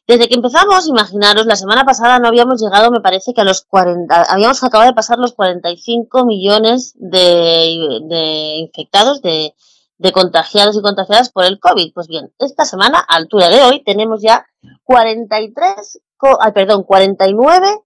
Desde 0.08 0.28
que 0.28 0.36
empezamos, 0.36 0.88
imaginaros, 0.88 1.46
la 1.46 1.56
semana 1.56 1.86
pasada 1.86 2.20
no 2.20 2.28
habíamos 2.28 2.62
llegado, 2.62 2.92
me 2.92 3.02
parece 3.02 3.34
que 3.34 3.42
a 3.42 3.44
los 3.44 3.62
40, 3.62 4.24
habíamos 4.30 4.64
acabado 4.64 4.90
de 4.90 4.96
pasar 4.96 5.20
los 5.20 5.34
45 5.34 6.26
millones 6.26 6.94
de, 6.96 8.58
infectados, 8.58 9.22
de, 9.22 9.54
de 9.98 10.12
contagiados 10.12 10.78
y 10.78 10.82
contagiadas 10.82 11.30
por 11.30 11.46
el 11.46 11.60
COVID. 11.60 11.94
Pues 11.94 12.08
bien, 12.08 12.34
esta 12.40 12.66
semana, 12.66 13.00
a 13.00 13.16
altura 13.16 13.50
de 13.50 13.62
hoy, 13.62 13.84
tenemos 13.84 14.22
ya 14.22 14.46
43, 14.86 16.00
ay, 16.40 16.52
perdón, 16.54 16.84
49 16.84 17.82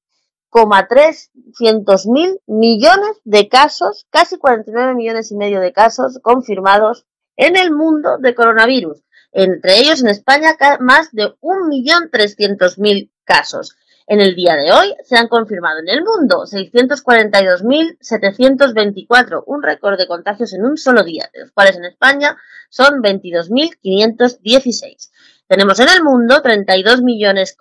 mil 2.07 2.41
millones 2.45 3.21
de 3.23 3.47
casos, 3.47 4.05
casi 4.09 4.37
49 4.37 4.93
millones 4.95 5.31
y 5.31 5.35
medio 5.35 5.61
de 5.61 5.73
casos 5.73 6.19
confirmados 6.21 7.05
en 7.35 7.57
el 7.57 7.71
mundo 7.71 8.19
de 8.19 8.35
coronavirus. 8.35 9.01
Entre 9.31 9.79
ellos, 9.79 10.01
en 10.01 10.09
España, 10.09 10.55
más 10.79 11.11
de 11.11 11.33
1.300.000 11.41 13.09
casos. 13.23 13.75
En 14.07 14.19
el 14.19 14.35
día 14.35 14.57
de 14.57 14.73
hoy 14.73 14.93
se 15.05 15.15
han 15.15 15.29
confirmado 15.29 15.79
en 15.79 15.87
el 15.87 16.03
mundo 16.03 16.43
642.724, 16.45 19.43
un 19.45 19.63
récord 19.63 19.97
de 19.97 20.07
contagios 20.07 20.51
en 20.53 20.65
un 20.65 20.75
solo 20.75 21.03
día, 21.03 21.29
de 21.33 21.39
los 21.41 21.51
cuales 21.51 21.77
en 21.77 21.85
España 21.85 22.35
son 22.69 23.01
22.516. 23.01 25.11
Tenemos 25.47 25.79
en 25.79 25.87
el 25.89 26.03
mundo 26.03 26.41
32 26.41 27.03
millones, 27.03 27.55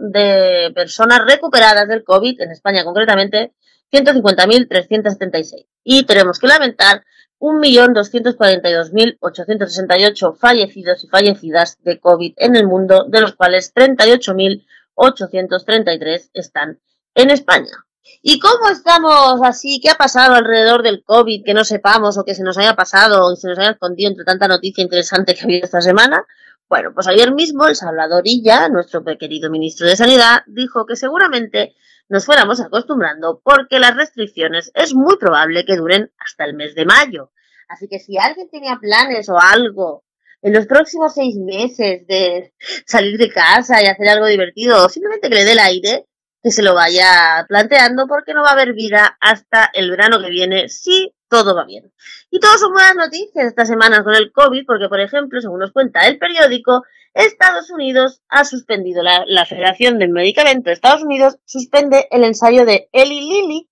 de 0.00 0.72
personas 0.74 1.20
recuperadas 1.26 1.86
del 1.88 2.04
COVID, 2.04 2.40
en 2.40 2.50
España 2.50 2.82
concretamente 2.84 3.52
150.376. 3.94 5.66
Y 5.84 6.04
tenemos 6.04 6.38
que 6.38 6.48
lamentar 6.48 7.04
1.242.868 7.38 10.36
fallecidos 10.36 11.04
y 11.04 11.08
fallecidas 11.08 11.78
de 11.82 12.00
COVID 12.00 12.34
en 12.36 12.56
el 12.56 12.66
mundo, 12.66 13.04
de 13.08 13.20
los 13.20 13.34
cuales 13.34 13.72
38.833 13.74 16.30
están 16.32 16.80
en 17.14 17.30
España. 17.30 17.84
¿Y 18.22 18.38
cómo 18.38 18.68
estamos 18.68 19.40
así? 19.42 19.80
¿Qué 19.82 19.88
ha 19.90 19.96
pasado 19.96 20.34
alrededor 20.34 20.82
del 20.82 21.02
COVID 21.04 21.42
que 21.44 21.54
no 21.54 21.64
sepamos 21.64 22.18
o 22.18 22.24
que 22.24 22.34
se 22.34 22.42
nos 22.42 22.58
haya 22.58 22.74
pasado 22.74 23.26
o 23.26 23.36
se 23.36 23.48
nos 23.48 23.58
haya 23.58 23.70
escondido 23.70 24.10
entre 24.10 24.24
tanta 24.24 24.46
noticia 24.48 24.82
interesante 24.82 25.34
que 25.34 25.40
ha 25.42 25.44
habido 25.44 25.64
esta 25.64 25.80
semana? 25.80 26.26
Bueno, 26.68 26.92
pues 26.94 27.06
ayer 27.06 27.32
mismo 27.32 27.66
el 27.66 27.76
Salvadorilla, 27.76 28.68
nuestro 28.68 29.04
querido 29.04 29.50
ministro 29.50 29.86
de 29.86 29.96
Sanidad, 29.96 30.42
dijo 30.46 30.84
que 30.86 30.96
seguramente 30.96 31.74
nos 32.08 32.26
fuéramos 32.26 32.60
acostumbrando 32.60 33.40
porque 33.42 33.78
las 33.78 33.96
restricciones 33.96 34.70
es 34.74 34.94
muy 34.94 35.16
probable 35.16 35.64
que 35.64 35.76
duren 35.76 36.12
hasta 36.18 36.44
el 36.44 36.54
mes 36.54 36.74
de 36.74 36.84
mayo. 36.84 37.32
Así 37.68 37.88
que 37.88 37.98
si 37.98 38.18
alguien 38.18 38.48
tenía 38.50 38.76
planes 38.76 39.28
o 39.28 39.38
algo 39.38 40.04
en 40.42 40.52
los 40.52 40.66
próximos 40.66 41.14
seis 41.14 41.36
meses 41.36 42.06
de 42.06 42.52
salir 42.86 43.18
de 43.18 43.30
casa 43.30 43.82
y 43.82 43.86
hacer 43.86 44.08
algo 44.08 44.26
divertido 44.26 44.84
o 44.84 44.88
simplemente 44.88 45.30
que 45.30 45.36
le 45.36 45.52
el 45.52 45.58
aire, 45.58 46.06
que 46.42 46.50
se 46.50 46.62
lo 46.62 46.74
vaya 46.74 47.46
planteando 47.48 48.06
porque 48.06 48.34
no 48.34 48.42
va 48.42 48.50
a 48.50 48.52
haber 48.52 48.74
vida 48.74 49.16
hasta 49.20 49.70
el 49.72 49.90
verano 49.90 50.20
que 50.20 50.28
viene 50.28 50.68
si 50.68 51.14
todo 51.30 51.54
va 51.56 51.64
bien. 51.64 51.90
Y 52.30 52.38
todo 52.38 52.58
son 52.58 52.72
buenas 52.72 52.94
noticias 52.94 53.46
estas 53.46 53.66
semanas 53.66 54.02
con 54.02 54.14
el 54.14 54.30
COVID 54.30 54.66
porque, 54.66 54.90
por 54.90 55.00
ejemplo, 55.00 55.40
según 55.40 55.60
nos 55.60 55.72
cuenta 55.72 56.06
el 56.06 56.18
periódico, 56.18 56.82
Estados 57.14 57.70
Unidos 57.70 58.22
ha 58.28 58.44
suspendido, 58.44 59.02
la, 59.02 59.24
la 59.26 59.46
Federación 59.46 59.98
del 59.98 60.10
Medicamento 60.10 60.68
de 60.68 60.74
Estados 60.74 61.02
Unidos 61.02 61.38
suspende 61.44 62.08
el 62.10 62.24
ensayo 62.24 62.64
de 62.64 62.88
Eli 62.92 63.20
Lilly 63.20 63.70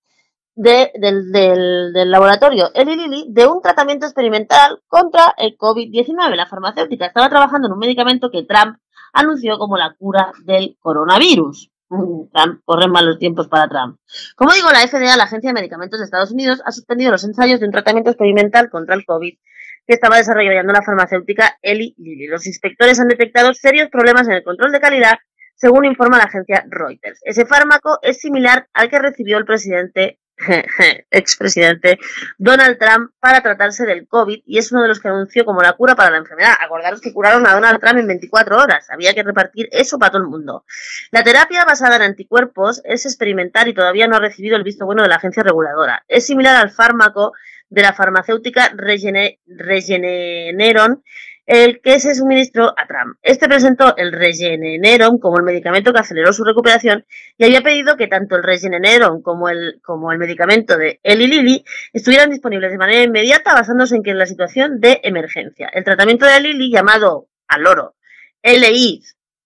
de, 0.55 0.91
del, 0.95 1.31
del, 1.31 2.11
laboratorio 2.11 2.71
Eli 2.73 2.95
Lilly 2.95 3.25
de 3.29 3.47
un 3.47 3.61
tratamiento 3.61 4.05
experimental 4.05 4.81
contra 4.87 5.33
el 5.37 5.57
COVID-19. 5.57 6.35
La 6.35 6.47
farmacéutica 6.47 7.07
estaba 7.07 7.29
trabajando 7.29 7.67
en 7.67 7.73
un 7.73 7.79
medicamento 7.79 8.31
que 8.31 8.43
Trump 8.43 8.77
anunció 9.11 9.57
como 9.57 9.77
la 9.77 9.93
cura 9.97 10.31
del 10.45 10.77
coronavirus. 10.79 11.69
Trump, 11.89 12.61
corren 12.65 12.91
malos 12.91 13.19
tiempos 13.19 13.47
para 13.47 13.67
Trump. 13.67 13.99
Como 14.35 14.51
digo, 14.53 14.69
la 14.71 14.87
FDA, 14.87 15.15
la 15.15 15.25
Agencia 15.25 15.49
de 15.51 15.53
Medicamentos 15.53 15.99
de 15.99 16.05
Estados 16.05 16.31
Unidos, 16.31 16.59
ha 16.65 16.71
suspendido 16.71 17.11
los 17.11 17.23
ensayos 17.23 17.59
de 17.59 17.67
un 17.67 17.71
tratamiento 17.71 18.09
experimental 18.09 18.71
contra 18.71 18.95
el 18.95 19.05
COVID 19.05 19.37
que 19.85 19.93
estaba 19.93 20.17
desarrollando 20.17 20.73
la 20.73 20.81
farmacéutica 20.81 21.57
Eli 21.61 21.93
Lilly. 21.97 22.27
Los 22.27 22.47
inspectores 22.47 22.99
han 22.99 23.07
detectado 23.07 23.53
serios 23.53 23.89
problemas 23.89 24.27
en 24.27 24.33
el 24.33 24.43
control 24.43 24.71
de 24.71 24.79
calidad, 24.79 25.19
según 25.55 25.85
informa 25.85 26.17
la 26.17 26.25
agencia 26.25 26.65
Reuters. 26.69 27.19
Ese 27.23 27.45
fármaco 27.45 27.99
es 28.01 28.19
similar 28.19 28.67
al 28.73 28.89
que 28.89 28.99
recibió 28.99 29.37
el 29.37 29.45
presidente 29.45 30.19
expresidente 31.11 31.99
Donald 32.37 32.77
Trump 32.79 33.11
para 33.19 33.41
tratarse 33.41 33.85
del 33.85 34.07
COVID 34.07 34.41
y 34.45 34.57
es 34.57 34.71
uno 34.71 34.81
de 34.81 34.87
los 34.87 34.99
que 34.99 35.07
anunció 35.07 35.45
como 35.45 35.61
la 35.61 35.73
cura 35.73 35.95
para 35.95 36.11
la 36.11 36.17
enfermedad. 36.17 36.53
Acordaros 36.59 37.01
que 37.01 37.13
curaron 37.13 37.45
a 37.47 37.53
Donald 37.53 37.79
Trump 37.79 37.99
en 37.99 38.07
24 38.07 38.57
horas. 38.57 38.89
Había 38.89 39.13
que 39.13 39.23
repartir 39.23 39.69
eso 39.71 39.99
para 39.99 40.11
todo 40.11 40.23
el 40.23 40.29
mundo. 40.29 40.65
La 41.11 41.23
terapia 41.23 41.65
basada 41.65 41.97
en 41.97 42.01
anticuerpos 42.01 42.81
es 42.83 43.05
experimental 43.05 43.67
y 43.67 43.73
todavía 43.73 44.07
no 44.07 44.15
ha 44.15 44.19
recibido 44.19 44.55
el 44.55 44.63
visto 44.63 44.85
bueno 44.85 45.03
de 45.03 45.09
la 45.09 45.15
agencia 45.15 45.43
reguladora. 45.43 46.03
Es 46.07 46.25
similar 46.25 46.55
al 46.55 46.71
fármaco 46.71 47.33
de 47.73 47.81
la 47.81 47.93
farmacéutica 47.93 48.73
Regeneron 48.75 51.03
el 51.45 51.81
que 51.81 51.99
se 51.99 52.15
suministró 52.15 52.69
a 52.69 52.87
Trump. 52.87 53.17
Este 53.21 53.49
presentó 53.49 53.97
el 53.97 54.13
Regeneron 54.13 55.19
como 55.19 55.37
el 55.37 55.43
medicamento 55.43 55.91
que 55.91 55.99
aceleró 55.99 56.31
su 56.31 56.45
recuperación 56.45 57.05
y 57.37 57.43
había 57.43 57.61
pedido 57.61 57.97
que 57.97 58.07
tanto 58.07 58.37
el 58.37 58.43
Regeneron 58.43 59.21
como 59.21 59.49
el, 59.49 59.81
como 59.83 60.11
el 60.11 60.19
medicamento 60.19 60.77
de 60.77 61.01
Eli 61.03 61.27
Lilly 61.27 61.65
estuvieran 61.91 62.29
disponibles 62.29 62.71
de 62.71 62.77
manera 62.77 63.03
inmediata 63.03 63.53
basándose 63.53 63.97
en 63.97 64.03
que 64.03 64.11
en 64.11 64.19
la 64.19 64.25
situación 64.25 64.79
de 64.79 65.01
emergencia. 65.03 65.69
El 65.73 65.83
tratamiento 65.83 66.25
de 66.25 66.39
Lilly, 66.39 66.71
llamado 66.71 67.27
al 67.47 67.67
oro 67.67 67.95
LI 68.43 69.01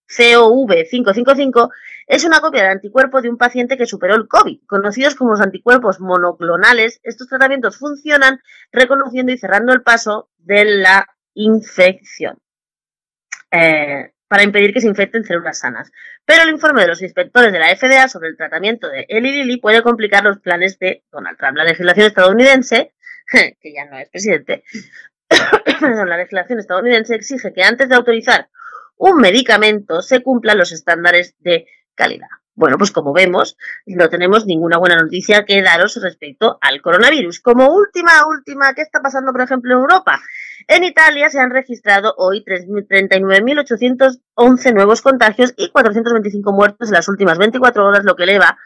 COV555 0.07 1.69
es 2.07 2.23
una 2.23 2.39
copia 2.39 2.61
del 2.61 2.71
anticuerpo 2.71 3.21
de 3.21 3.29
un 3.29 3.37
paciente 3.37 3.77
que 3.77 3.85
superó 3.85 4.15
el 4.15 4.27
COVID. 4.27 4.61
Conocidos 4.65 5.15
como 5.15 5.31
los 5.31 5.41
anticuerpos 5.41 5.99
monoclonales, 5.99 6.99
estos 7.03 7.27
tratamientos 7.27 7.77
funcionan 7.77 8.39
reconociendo 8.71 9.31
y 9.31 9.37
cerrando 9.37 9.73
el 9.73 9.81
paso 9.81 10.29
de 10.37 10.63
la 10.65 11.07
infección 11.33 12.37
eh, 13.51 14.13
para 14.27 14.43
impedir 14.43 14.73
que 14.73 14.81
se 14.81 14.87
infecten 14.87 15.25
células 15.25 15.59
sanas. 15.59 15.91
Pero 16.25 16.43
el 16.43 16.49
informe 16.49 16.81
de 16.81 16.87
los 16.87 17.01
inspectores 17.01 17.51
de 17.51 17.59
la 17.59 17.75
FDA 17.75 18.07
sobre 18.07 18.29
el 18.29 18.37
tratamiento 18.37 18.87
de 18.87 19.05
Eli 19.09 19.31
Lilly 19.31 19.57
puede 19.57 19.81
complicar 19.81 20.23
los 20.23 20.39
planes 20.39 20.79
de 20.79 21.03
Donald 21.11 21.37
Trump. 21.37 21.57
La 21.57 21.63
legislación 21.65 22.07
estadounidense, 22.07 22.93
que 23.31 23.73
ya 23.73 23.85
no 23.85 23.97
es 23.97 24.09
presidente, 24.09 24.63
la 25.81 26.17
legislación 26.17 26.59
estadounidense 26.59 27.15
exige 27.15 27.53
que 27.53 27.63
antes 27.63 27.89
de 27.89 27.95
autorizar 27.95 28.49
un 28.97 29.17
medicamento 29.17 30.01
se 30.01 30.21
cumplan 30.21 30.57
los 30.57 30.71
estándares 30.71 31.35
de 31.39 31.67
calidad. 31.95 32.27
Bueno, 32.57 32.77
pues 32.79 32.91
como 32.91 33.13
vemos, 33.13 33.55
no 33.85 34.09
tenemos 34.09 34.47
ninguna 34.47 34.79
buena 34.79 34.95
noticia 34.95 35.45
que 35.45 35.61
daros 35.61 36.01
respecto 36.01 36.57
al 36.59 36.81
coronavirus. 36.81 37.39
Como 37.39 37.71
última, 37.71 38.25
última, 38.27 38.73
¿qué 38.73 38.81
está 38.81 38.99
pasando, 38.99 39.31
por 39.31 39.41
ejemplo, 39.41 39.75
en 39.75 39.81
Europa? 39.81 40.19
En 40.67 40.83
Italia 40.83 41.29
se 41.29 41.39
han 41.39 41.51
registrado 41.51 42.15
hoy 42.17 42.43
39.811 42.43 44.73
nuevos 44.73 45.03
contagios 45.03 45.53
y 45.55 45.69
425 45.69 46.51
muertos 46.51 46.89
en 46.89 46.95
las 46.95 47.07
últimas 47.07 47.37
24 47.37 47.85
horas, 47.85 48.03
lo 48.03 48.15
que 48.15 48.23
eleva 48.23 48.57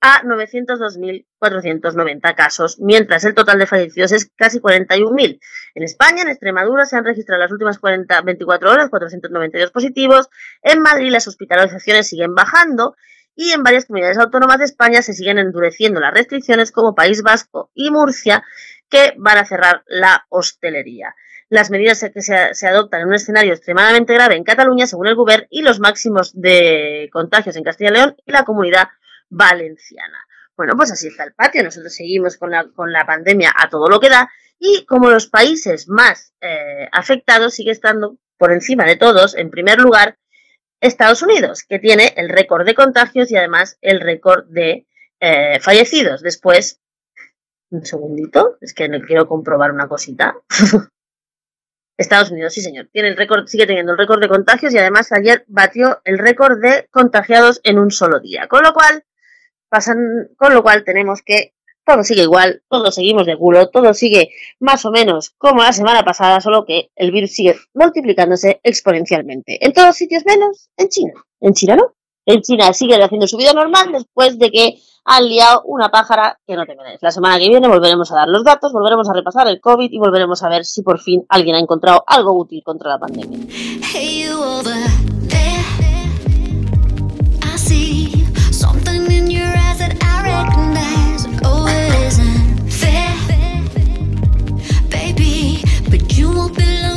a 0.00 0.22
902.490 0.22 2.34
casos, 2.34 2.78
mientras 2.80 3.24
el 3.24 3.34
total 3.34 3.58
de 3.58 3.66
fallecidos 3.66 4.12
es 4.12 4.30
casi 4.36 4.60
41.000. 4.60 5.40
En 5.74 5.82
España, 5.82 6.22
en 6.22 6.28
Extremadura, 6.28 6.84
se 6.84 6.96
han 6.96 7.04
registrado 7.04 7.40
las 7.40 7.52
últimas 7.52 7.78
40, 7.78 8.20
24 8.20 8.70
horas 8.70 8.90
492 8.90 9.70
positivos. 9.70 10.28
En 10.62 10.80
Madrid, 10.80 11.10
las 11.10 11.26
hospitalizaciones 11.26 12.08
siguen 12.08 12.34
bajando 12.34 12.96
y 13.34 13.52
en 13.52 13.62
varias 13.62 13.86
comunidades 13.86 14.18
autónomas 14.18 14.58
de 14.58 14.66
España 14.66 15.02
se 15.02 15.14
siguen 15.14 15.38
endureciendo 15.38 16.00
las 16.00 16.14
restricciones 16.14 16.70
como 16.70 16.94
País 16.94 17.22
Vasco 17.22 17.70
y 17.74 17.90
Murcia 17.90 18.44
que 18.88 19.14
van 19.16 19.38
a 19.38 19.44
cerrar 19.44 19.82
la 19.86 20.26
hostelería. 20.28 21.14
Las 21.48 21.70
medidas 21.70 22.04
que 22.12 22.22
se, 22.22 22.66
adoptan 22.66 23.02
en 23.02 23.08
un 23.08 23.14
escenario 23.14 23.52
extremadamente 23.52 24.14
grave 24.14 24.36
en 24.36 24.44
Cataluña, 24.44 24.86
según 24.86 25.06
el 25.06 25.14
Gobierno, 25.14 25.46
y 25.50 25.62
los 25.62 25.78
máximos 25.78 26.32
de 26.34 27.08
contagios 27.12 27.56
en 27.56 27.64
Castilla 27.64 27.90
y 27.90 27.92
León 27.92 28.16
y 28.24 28.32
la 28.32 28.44
comunidad 28.44 28.88
valenciana. 29.30 30.18
Bueno, 30.56 30.74
pues 30.76 30.92
así 30.92 31.08
está 31.08 31.24
el 31.24 31.34
patio. 31.34 31.62
Nosotros 31.62 31.94
seguimos 31.94 32.36
con 32.36 32.50
la, 32.50 32.68
con 32.74 32.92
la 32.92 33.04
pandemia 33.06 33.52
a 33.56 33.68
todo 33.68 33.88
lo 33.88 34.00
que 34.00 34.08
da 34.08 34.30
y 34.58 34.84
como 34.86 35.10
los 35.10 35.26
países 35.26 35.88
más 35.88 36.32
eh, 36.40 36.88
afectados 36.92 37.54
sigue 37.54 37.72
estando 37.72 38.18
por 38.38 38.52
encima 38.52 38.84
de 38.84 38.96
todos, 38.96 39.36
en 39.36 39.50
primer 39.50 39.78
lugar, 39.78 40.18
Estados 40.80 41.22
Unidos, 41.22 41.64
que 41.68 41.78
tiene 41.78 42.12
el 42.16 42.28
récord 42.28 42.66
de 42.66 42.74
contagios 42.74 43.30
y 43.30 43.36
además 43.36 43.78
el 43.80 44.00
récord 44.00 44.44
de 44.48 44.86
eh, 45.20 45.58
fallecidos. 45.60 46.20
Después, 46.20 46.80
un 47.70 47.84
segundito, 47.84 48.58
es 48.60 48.74
que 48.74 48.88
quiero 49.06 49.26
comprobar 49.26 49.72
una 49.72 49.88
cosita. 49.88 50.36
Estados 51.96 52.30
Unidos, 52.32 52.52
sí 52.52 52.60
señor, 52.60 52.88
tiene 52.92 53.08
el 53.08 53.16
récord, 53.16 53.46
sigue 53.46 53.66
teniendo 53.66 53.92
el 53.92 53.98
récord 53.98 54.20
de 54.20 54.28
contagios 54.28 54.74
y 54.74 54.78
además 54.78 55.12
ayer 55.12 55.44
batió 55.46 56.00
el 56.04 56.18
récord 56.18 56.60
de 56.60 56.88
contagiados 56.90 57.60
en 57.62 57.78
un 57.78 57.90
solo 57.90 58.18
día. 58.18 58.48
Con 58.48 58.62
lo 58.64 58.74
cual, 58.74 59.04
pasan, 59.74 60.28
con 60.36 60.54
lo 60.54 60.62
cual 60.62 60.84
tenemos 60.84 61.20
que 61.22 61.54
todo 61.84 62.04
sigue 62.04 62.22
igual, 62.22 62.62
todos 62.70 62.94
seguimos 62.94 63.26
de 63.26 63.36
culo, 63.36 63.68
todo 63.70 63.92
sigue 63.92 64.30
más 64.60 64.84
o 64.84 64.92
menos 64.92 65.34
como 65.36 65.62
la 65.62 65.72
semana 65.72 66.04
pasada, 66.04 66.40
solo 66.40 66.64
que 66.64 66.90
el 66.94 67.10
virus 67.10 67.32
sigue 67.32 67.56
multiplicándose 67.74 68.60
exponencialmente. 68.62 69.58
En 69.64 69.72
todos 69.72 69.96
sitios 69.96 70.24
menos 70.24 70.70
en 70.76 70.88
China. 70.88 71.12
En 71.40 71.54
China 71.54 71.76
no. 71.76 71.92
En 72.24 72.40
China 72.40 72.72
sigue 72.72 73.02
haciendo 73.02 73.26
su 73.26 73.36
vida 73.36 73.52
normal 73.52 73.90
después 73.92 74.38
de 74.38 74.50
que 74.50 74.78
han 75.04 75.28
liado 75.28 75.62
una 75.64 75.90
pájara 75.90 76.38
que 76.46 76.54
no 76.54 76.64
te 76.64 76.76
mereces. 76.76 77.02
La 77.02 77.10
semana 77.10 77.38
que 77.38 77.48
viene 77.48 77.68
volveremos 77.68 78.10
a 78.12 78.14
dar 78.14 78.28
los 78.28 78.44
datos, 78.44 78.72
volveremos 78.72 79.10
a 79.10 79.12
repasar 79.12 79.48
el 79.48 79.60
COVID 79.60 79.90
y 79.90 79.98
volveremos 79.98 80.42
a 80.44 80.48
ver 80.48 80.64
si 80.64 80.82
por 80.82 81.00
fin 81.00 81.26
alguien 81.28 81.56
ha 81.56 81.60
encontrado 81.60 82.04
algo 82.06 82.32
útil 82.32 82.62
contra 82.64 82.90
la 82.90 82.98
pandemia. 82.98 83.40
Hey 83.92 84.30
belong 96.48 96.93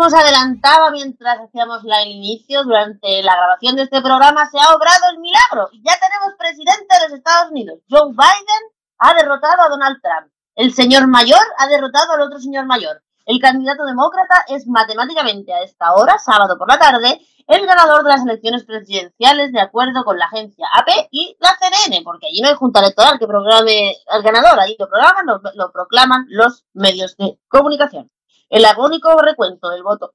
como 0.00 0.08
os 0.08 0.14
adelantaba 0.14 0.90
mientras 0.90 1.40
hacíamos 1.40 1.82
el 1.84 2.08
inicio, 2.08 2.64
durante 2.64 3.22
la 3.22 3.36
grabación 3.36 3.76
de 3.76 3.82
este 3.82 4.00
programa 4.00 4.48
se 4.50 4.58
ha 4.58 4.74
obrado 4.74 5.10
el 5.12 5.18
milagro 5.18 5.68
ya 5.74 5.92
tenemos 6.00 6.38
presidente 6.38 6.86
de 6.88 7.04
los 7.06 7.18
Estados 7.18 7.50
Unidos. 7.50 7.80
Joe 7.90 8.08
Biden 8.08 8.62
ha 8.96 9.12
derrotado 9.12 9.60
a 9.60 9.68
Donald 9.68 10.00
Trump. 10.00 10.32
El 10.54 10.72
señor 10.72 11.06
mayor 11.06 11.42
ha 11.58 11.66
derrotado 11.66 12.14
al 12.14 12.22
otro 12.22 12.38
señor 12.38 12.64
mayor. 12.64 13.02
El 13.26 13.40
candidato 13.40 13.84
demócrata 13.84 14.46
es 14.48 14.66
matemáticamente 14.66 15.52
a 15.52 15.60
esta 15.64 15.92
hora, 15.92 16.18
sábado 16.18 16.56
por 16.56 16.70
la 16.70 16.78
tarde, 16.78 17.20
el 17.46 17.66
ganador 17.66 18.02
de 18.02 18.08
las 18.08 18.22
elecciones 18.22 18.64
presidenciales 18.64 19.52
de 19.52 19.60
acuerdo 19.60 20.02
con 20.04 20.18
la 20.18 20.24
agencia 20.24 20.66
AP 20.78 21.08
y 21.10 21.36
la 21.40 21.58
CNN, 21.60 22.02
porque 22.04 22.28
allí 22.28 22.40
no 22.40 22.48
hay 22.48 22.54
junta 22.54 22.80
electoral 22.80 23.18
que 23.18 23.26
programe 23.26 23.96
al 24.08 24.22
ganador, 24.22 24.58
allí 24.60 24.76
lo 24.78 24.88
programan, 24.88 25.26
lo 25.26 25.72
proclaman 25.72 26.24
los 26.30 26.64
medios 26.72 27.18
de 27.18 27.38
comunicación. 27.48 28.10
El 28.50 28.64
agónico 28.64 29.16
recuento 29.22 29.70
del 29.70 29.84
voto 29.84 30.12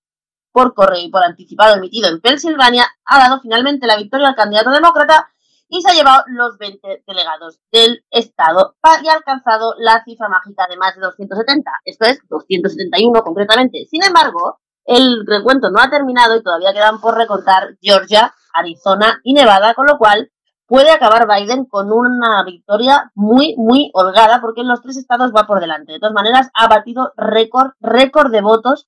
por 0.51 0.73
correo 0.73 1.01
y 1.01 1.09
por 1.09 1.23
anticipado 1.23 1.77
emitido 1.77 2.09
en 2.09 2.19
Pensilvania 2.19 2.85
ha 3.05 3.19
dado 3.19 3.39
finalmente 3.41 3.87
la 3.87 3.97
victoria 3.97 4.27
al 4.27 4.35
candidato 4.35 4.71
demócrata 4.71 5.29
y 5.69 5.81
se 5.81 5.89
ha 5.89 5.93
llevado 5.93 6.23
los 6.27 6.57
20 6.57 7.03
delegados 7.07 7.59
del 7.71 8.03
Estado 8.11 8.75
y 9.03 9.07
ha 9.07 9.13
alcanzado 9.13 9.73
la 9.77 10.03
cifra 10.03 10.27
mágica 10.27 10.67
de 10.69 10.77
más 10.77 10.95
de 10.95 11.01
270. 11.01 11.71
Esto 11.85 12.05
es 12.05 12.19
271 12.27 13.23
concretamente. 13.23 13.85
Sin 13.89 14.03
embargo, 14.03 14.59
el 14.83 15.25
recuento 15.25 15.71
no 15.71 15.79
ha 15.79 15.89
terminado 15.89 16.35
y 16.35 16.43
todavía 16.43 16.73
quedan 16.73 16.99
por 16.99 17.17
recontar 17.17 17.77
Georgia, 17.81 18.33
Arizona 18.53 19.21
y 19.23 19.33
Nevada, 19.33 19.73
con 19.73 19.87
lo 19.87 19.97
cual 19.97 20.29
puede 20.67 20.91
acabar 20.91 21.27
Biden 21.27 21.65
con 21.65 21.91
una 21.91 22.43
victoria 22.43 23.11
muy, 23.13 23.55
muy 23.57 23.91
holgada 23.93 24.41
porque 24.41 24.61
en 24.61 24.67
los 24.67 24.81
tres 24.81 24.97
estados 24.97 25.31
va 25.35 25.47
por 25.47 25.59
delante. 25.59 25.93
De 25.93 25.99
todas 25.99 26.13
maneras, 26.13 26.49
ha 26.53 26.67
batido 26.67 27.13
récord, 27.17 27.71
récord 27.79 28.31
de 28.31 28.41
votos 28.41 28.87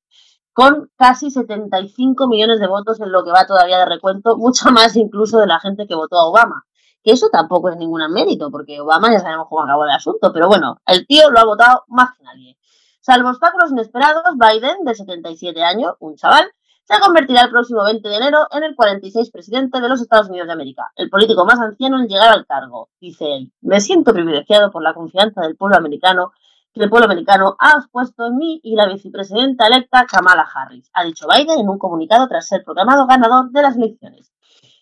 con 0.53 0.89
casi 0.97 1.29
75 1.29 2.27
millones 2.27 2.59
de 2.59 2.65
votos 2.65 2.99
en 2.99 3.11
lo 3.11 3.23
que 3.23 3.29
va 3.29 3.45
todavía 3.45 3.77
de 3.77 3.85
recuento, 3.85 4.37
mucho 4.39 4.71
más 4.71 4.95
incluso 4.95 5.37
de 5.37 5.47
la 5.47 5.59
gente 5.59 5.85
que 5.87 5.95
votó 5.95 6.17
a 6.17 6.25
Obama. 6.25 6.63
Que 7.03 7.11
eso 7.11 7.29
tampoco 7.31 7.69
es 7.69 7.77
ningún 7.77 8.01
mérito, 8.11 8.49
porque 8.49 8.81
Obama 8.81 9.11
ya 9.11 9.19
sabemos 9.19 9.47
cómo 9.49 9.63
acabó 9.63 9.85
el 9.85 9.91
asunto, 9.91 10.33
pero 10.33 10.47
bueno, 10.47 10.81
el 10.87 11.05
tío 11.05 11.29
lo 11.29 11.39
ha 11.39 11.45
votado 11.45 11.83
más 11.87 12.09
que 12.17 12.23
nadie. 12.23 12.57
Salvo 13.01 13.29
obstáculos 13.29 13.71
inesperados, 13.71 14.23
Biden, 14.35 14.83
de 14.83 14.95
77 14.95 15.63
años, 15.63 15.93
un 15.99 16.15
chaval, 16.15 16.51
se 16.87 17.01
convertirá 17.01 17.41
el 17.41 17.49
próximo 17.49 17.83
20 17.83 18.07
de 18.07 18.15
enero 18.15 18.47
en 18.49 18.63
el 18.63 18.73
46 18.73 19.29
presidente 19.29 19.81
de 19.81 19.89
los 19.89 19.99
Estados 19.99 20.29
Unidos 20.29 20.47
de 20.47 20.53
América, 20.53 20.89
el 20.95 21.09
político 21.09 21.43
más 21.43 21.59
anciano 21.59 21.99
en 21.99 22.07
llegar 22.07 22.29
al 22.29 22.45
cargo, 22.45 22.87
dice 23.01 23.25
él. 23.25 23.51
Me 23.59 23.81
siento 23.81 24.13
privilegiado 24.13 24.71
por 24.71 24.81
la 24.81 24.93
confianza 24.93 25.41
del 25.41 25.57
pueblo 25.57 25.75
americano 25.75 26.31
que 26.73 26.83
el 26.85 26.89
pueblo 26.89 27.07
americano 27.07 27.57
ha 27.59 27.85
puesto 27.91 28.27
en 28.27 28.37
mí 28.37 28.61
y 28.63 28.75
la 28.75 28.87
vicepresidenta 28.87 29.67
electa 29.67 30.05
Kamala 30.05 30.47
Harris, 30.53 30.89
ha 30.93 31.03
dicho 31.03 31.27
Biden 31.27 31.59
en 31.59 31.67
un 31.67 31.77
comunicado 31.77 32.25
tras 32.29 32.47
ser 32.47 32.63
proclamado 32.63 33.05
ganador 33.05 33.51
de 33.51 33.61
las 33.63 33.75
elecciones. 33.75 34.31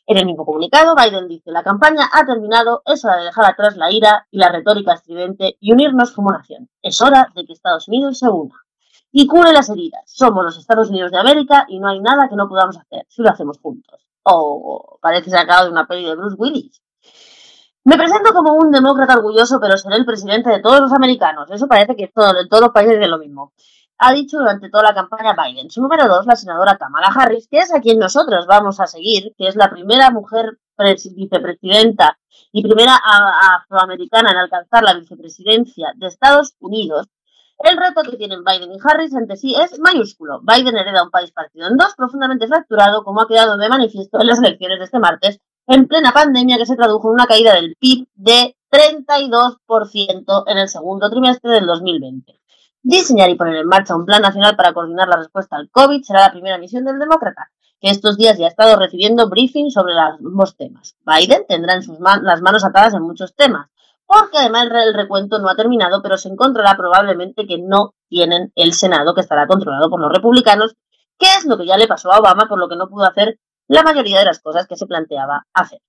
En 0.06 0.18
el 0.18 0.28
mismo 0.28 0.46
comunicado, 0.46 0.94
Biden 0.96 1.28
dice, 1.28 1.52
la 1.52 1.64
campaña 1.64 2.08
ha 2.14 2.24
terminado, 2.24 2.84
es 2.86 3.04
hora 3.04 3.18
de 3.18 3.24
dejar 3.24 3.46
atrás 3.46 3.78
la 3.78 3.92
ira 3.92 4.28
y 4.30 4.38
la 4.38 4.50
retórica 4.50 4.94
estridente 4.94 5.58
y 5.60 5.72
unirnos 5.72 6.12
como 6.12 6.30
nación. 6.30 6.70
Es 6.84 7.02
hora 7.02 7.32
de 7.34 7.46
que 7.46 7.54
Estados 7.54 7.88
Unidos 7.88 8.20
se 8.20 8.30
una. 8.30 8.65
Y 9.18 9.28
cure 9.28 9.54
las 9.54 9.70
heridas. 9.70 10.02
Somos 10.08 10.44
los 10.44 10.58
Estados 10.58 10.90
Unidos 10.90 11.10
de 11.10 11.18
América 11.18 11.66
y 11.70 11.80
no 11.80 11.88
hay 11.88 12.02
nada 12.02 12.28
que 12.28 12.36
no 12.36 12.50
podamos 12.50 12.76
hacer 12.76 13.06
si 13.08 13.22
lo 13.22 13.30
hacemos 13.30 13.58
juntos. 13.60 14.06
O 14.24 15.00
parece 15.02 15.30
sacado 15.30 15.68
de 15.68 15.72
una 15.72 15.88
peli 15.88 16.04
de 16.04 16.16
Bruce 16.16 16.36
Willis. 16.38 16.82
Me 17.86 17.96
presento 17.96 18.34
como 18.34 18.56
un 18.56 18.72
demócrata 18.72 19.14
orgulloso, 19.14 19.58
pero 19.62 19.78
seré 19.78 19.96
el 19.96 20.06
presidente 20.06 20.50
de 20.50 20.60
todos 20.60 20.82
los 20.82 20.92
americanos. 20.92 21.50
Eso 21.50 21.66
parece 21.66 21.96
que 21.96 22.10
todo, 22.10 22.38
en 22.38 22.50
todos 22.50 22.64
los 22.64 22.72
países 22.74 22.98
es 23.00 23.08
lo 23.08 23.18
mismo. 23.18 23.54
Ha 24.00 24.12
dicho 24.12 24.38
durante 24.38 24.70
toda 24.70 24.84
la 24.84 24.94
campaña 24.94 25.34
Biden. 25.34 25.70
Su 25.70 25.82
número 25.82 26.10
dos, 26.10 26.26
la 26.26 26.36
senadora 26.36 26.78
Kamala 26.78 27.08
Harris, 27.08 27.48
que 27.48 27.60
es 27.60 27.74
a 27.74 27.80
quien 27.80 28.00
nosotros 28.00 28.46
vamos 28.48 28.82
a 28.82 28.88
seguir, 28.88 29.34
que 29.38 29.48
es 29.48 29.56
la 29.56 29.70
primera 29.70 30.12
mujer 30.12 30.60
vicepresidenta 31.16 32.20
y 32.52 32.64
primera 32.64 33.00
afroamericana 33.62 34.32
en 34.32 34.38
alcanzar 34.40 34.84
la 34.84 34.94
vicepresidencia 34.94 35.94
de 35.96 36.08
Estados 36.08 36.56
Unidos. 36.60 37.08
El 37.60 37.78
reto 37.78 38.02
que 38.04 38.18
tienen 38.18 38.44
Biden 38.44 38.74
y 38.74 38.78
Harris 38.84 39.14
entre 39.14 39.38
sí 39.38 39.56
es 39.56 39.80
mayúsculo. 39.80 40.42
Biden 40.42 40.76
hereda 40.76 41.04
un 41.04 41.10
país 41.10 41.32
partido 41.32 41.68
en 41.68 41.78
dos, 41.78 41.96
profundamente 41.96 42.48
fracturado, 42.48 43.04
como 43.04 43.22
ha 43.22 43.28
quedado 43.28 43.58
de 43.58 43.70
manifiesto 43.70 44.20
en 44.20 44.28
las 44.28 44.40
elecciones 44.40 44.80
de 44.80 44.86
este 44.86 45.00
martes, 45.00 45.40
en 45.68 45.88
plena 45.88 46.12
pandemia 46.12 46.58
que 46.58 46.66
se 46.66 46.76
tradujo 46.76 47.10
en 47.10 47.14
una 47.14 47.28
caída 47.28 47.54
del 47.54 47.76
PIB 47.80 48.08
de 48.14 48.56
32% 48.70 50.44
en 50.48 50.58
el 50.58 50.68
segundo 50.68 51.10
trimestre 51.10 51.52
del 51.52 51.66
2020. 51.66 52.40
Diseñar 52.84 53.30
y 53.30 53.36
poner 53.36 53.56
en 53.56 53.68
marcha 53.68 53.96
un 53.96 54.06
plan 54.06 54.22
nacional 54.22 54.56
para 54.56 54.74
coordinar 54.74 55.08
la 55.08 55.18
respuesta 55.18 55.56
al 55.56 55.70
COVID 55.72 56.04
será 56.04 56.22
la 56.22 56.32
primera 56.32 56.58
misión 56.58 56.84
del 56.86 57.00
demócrata, 57.00 57.50
que 57.80 57.90
estos 57.90 58.18
días 58.18 58.38
ya 58.38 58.46
ha 58.46 58.50
estado 58.50 58.78
recibiendo 58.78 59.30
briefings 59.30 59.74
sobre 59.74 59.94
los 60.20 60.56
temas. 60.56 60.96
Biden 61.06 61.46
tendrá 61.48 61.74
en 61.74 61.84
sus 61.84 62.00
man 62.00 62.24
las 62.24 62.42
manos 62.42 62.64
atadas 62.64 62.94
en 62.94 63.02
muchos 63.02 63.34
temas, 63.34 63.70
porque 64.06 64.38
además 64.38 64.68
el 64.72 64.94
recuento 64.94 65.40
no 65.40 65.50
ha 65.50 65.56
terminado, 65.56 66.02
pero 66.02 66.18
se 66.18 66.30
encontrará 66.30 66.76
probablemente 66.78 67.46
que 67.48 67.58
no 67.58 67.94
tienen 68.10 68.52
el 68.56 68.74
Senado, 68.74 69.14
que 69.16 69.22
estará 69.22 69.48
controlado 69.48 69.90
por 69.90 70.00
los 70.00 70.12
republicanos, 70.12 70.76
que 71.18 71.28
es 71.28 71.46
lo 71.46 71.58
que 71.58 71.66
ya 71.66 71.78
le 71.78 71.88
pasó 71.88 72.12
a 72.12 72.20
Obama, 72.20 72.48
por 72.48 72.60
lo 72.60 72.68
que 72.70 72.76
no 72.76 72.88
pudo 72.88 73.06
hacer 73.06 73.40
la 73.68 73.84
mayoría 73.84 74.20
de 74.20 74.26
las 74.26 74.40
cosas 74.40 74.68
que 74.68 74.76
se 74.76 74.86
planteaba 74.86 75.46
hacer. 75.54 75.80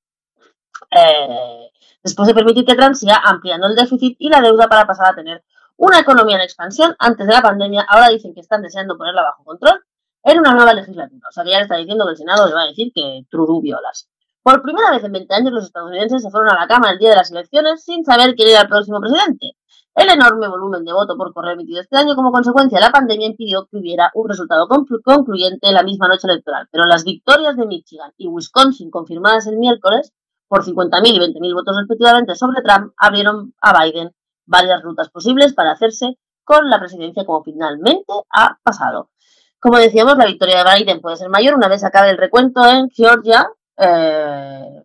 Eh, 0.90 1.70
después 2.02 2.28
de 2.28 2.34
permitir 2.34 2.64
que 2.64 2.74
Trump 2.74 2.94
siga 2.94 3.20
ampliando 3.24 3.66
el 3.66 3.76
déficit 3.76 4.16
y 4.18 4.28
la 4.28 4.40
deuda 4.40 4.68
para 4.68 4.86
pasar 4.86 5.12
a 5.12 5.14
tener 5.14 5.44
una 5.76 6.00
economía 6.00 6.36
en 6.36 6.42
expansión 6.42 6.96
antes 6.98 7.26
de 7.26 7.32
la 7.32 7.42
pandemia, 7.42 7.84
ahora 7.88 8.08
dicen 8.08 8.34
que 8.34 8.40
están 8.40 8.62
deseando 8.62 8.96
ponerla 8.96 9.22
bajo 9.22 9.44
control 9.44 9.84
en 10.22 10.40
una 10.40 10.54
nueva 10.54 10.72
legislatura. 10.72 11.28
O 11.28 11.32
sea 11.32 11.44
que 11.44 11.50
ya 11.50 11.58
le 11.58 11.64
está 11.64 11.76
diciendo 11.76 12.04
que 12.06 12.12
el 12.12 12.16
Senado 12.16 12.46
le 12.46 12.54
va 12.54 12.62
a 12.62 12.66
decir 12.66 12.92
que 12.94 13.24
trudú 13.30 13.60
violas. 13.60 14.08
Por 14.46 14.62
primera 14.62 14.92
vez 14.92 15.02
en 15.02 15.10
20 15.10 15.34
años 15.34 15.52
los 15.52 15.64
estadounidenses 15.64 16.22
se 16.22 16.30
fueron 16.30 16.52
a 16.52 16.60
la 16.60 16.68
cama 16.68 16.92
el 16.92 16.98
día 16.98 17.10
de 17.10 17.16
las 17.16 17.32
elecciones 17.32 17.82
sin 17.82 18.04
saber 18.04 18.36
quién 18.36 18.50
era 18.50 18.60
el 18.60 18.68
próximo 18.68 19.00
presidente. 19.00 19.56
El 19.92 20.08
enorme 20.08 20.46
volumen 20.46 20.84
de 20.84 20.92
voto 20.92 21.16
por 21.16 21.34
correo 21.34 21.54
emitido 21.54 21.80
este 21.80 21.96
año 21.96 22.14
como 22.14 22.30
consecuencia 22.30 22.78
de 22.78 22.84
la 22.84 22.92
pandemia 22.92 23.26
impidió 23.26 23.66
que 23.66 23.78
hubiera 23.78 24.12
un 24.14 24.28
resultado 24.28 24.68
concluyente 24.68 25.72
la 25.72 25.82
misma 25.82 26.06
noche 26.06 26.28
electoral, 26.28 26.68
pero 26.70 26.84
las 26.84 27.02
victorias 27.02 27.56
de 27.56 27.66
Michigan 27.66 28.12
y 28.16 28.28
Wisconsin 28.28 28.88
confirmadas 28.88 29.48
el 29.48 29.56
miércoles 29.58 30.12
por 30.46 30.64
50.000 30.64 31.08
y 31.08 31.18
20.000 31.18 31.52
votos 31.52 31.76
respectivamente 31.80 32.36
sobre 32.36 32.62
Trump 32.62 32.92
abrieron 32.98 33.52
a 33.60 33.82
Biden 33.82 34.12
varias 34.46 34.80
rutas 34.80 35.10
posibles 35.10 35.54
para 35.54 35.72
hacerse 35.72 36.20
con 36.44 36.70
la 36.70 36.78
presidencia 36.78 37.24
como 37.24 37.42
finalmente 37.42 38.12
ha 38.30 38.58
pasado. 38.62 39.10
Como 39.58 39.78
decíamos, 39.78 40.16
la 40.16 40.26
victoria 40.26 40.62
de 40.62 40.70
Biden 40.76 41.00
puede 41.00 41.16
ser 41.16 41.30
mayor 41.30 41.56
una 41.56 41.66
vez 41.66 41.82
acabe 41.82 42.10
el 42.10 42.16
recuento 42.16 42.64
en 42.64 42.88
Georgia, 42.90 43.50
eh, 43.76 44.82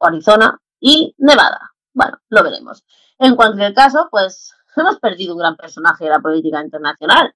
Arizona 0.00 0.58
y 0.80 1.14
Nevada. 1.18 1.72
Bueno, 1.92 2.18
lo 2.28 2.42
veremos. 2.42 2.84
En 3.18 3.36
cualquier 3.36 3.74
caso, 3.74 4.08
pues 4.10 4.54
hemos 4.76 4.98
perdido 4.98 5.34
un 5.34 5.40
gran 5.40 5.56
personaje 5.56 6.04
de 6.04 6.10
la 6.10 6.20
política 6.20 6.62
internacional. 6.62 7.34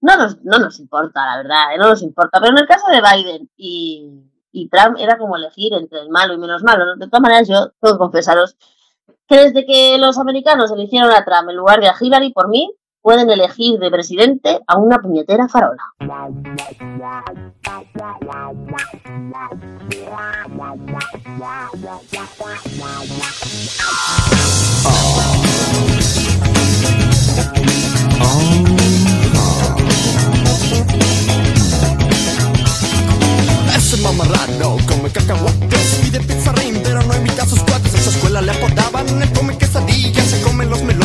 No 0.00 0.16
nos, 0.16 0.42
no 0.44 0.58
nos 0.58 0.78
importa, 0.80 1.24
la 1.24 1.36
verdad, 1.38 1.74
¿eh? 1.74 1.78
no 1.78 1.88
nos 1.88 2.02
importa. 2.02 2.38
Pero 2.40 2.52
en 2.52 2.58
el 2.58 2.66
caso 2.66 2.86
de 2.90 3.00
Biden 3.00 3.50
y, 3.56 4.30
y 4.52 4.68
Trump 4.68 4.96
era 4.98 5.16
como 5.16 5.36
elegir 5.36 5.72
entre 5.72 6.00
el 6.00 6.10
malo 6.10 6.34
y 6.34 6.38
menos 6.38 6.62
malo. 6.62 6.96
De 6.96 7.06
todas 7.06 7.22
maneras, 7.22 7.48
yo 7.48 7.72
que 7.80 7.96
confesaros 7.96 8.56
que 9.26 9.36
desde 9.36 9.64
que 9.64 9.96
los 9.98 10.18
americanos 10.18 10.70
eligieron 10.70 11.10
a 11.10 11.24
Trump 11.24 11.48
en 11.48 11.56
lugar 11.56 11.80
de 11.80 11.88
a 11.88 11.94
Hillary, 11.98 12.32
por 12.32 12.48
mí, 12.48 12.70
pueden 13.04 13.28
elegir 13.28 13.78
de 13.78 13.90
presidente 13.90 14.60
a 14.66 14.78
una 14.78 14.98
puñetera 14.98 15.46
farola. 15.46 15.82
Ese 33.76 33.96
mamarrano 33.98 34.78
come 34.88 35.10
cacahuates 35.10 36.00
Pide 36.02 36.20
pizza 36.20 36.54
pero 36.82 37.02
no 37.02 37.14
invita 37.16 37.44
sus 37.44 37.60
cuates 37.64 37.94
En 37.94 38.02
su 38.02 38.10
escuela 38.10 38.40
le 38.40 38.52
apodaban 38.52 39.20
el 39.20 39.30
come 39.34 39.58
quesadillas 39.58 40.24
Se 40.24 40.40
comen 40.40 40.70
los 40.70 40.82
melones 40.82 41.03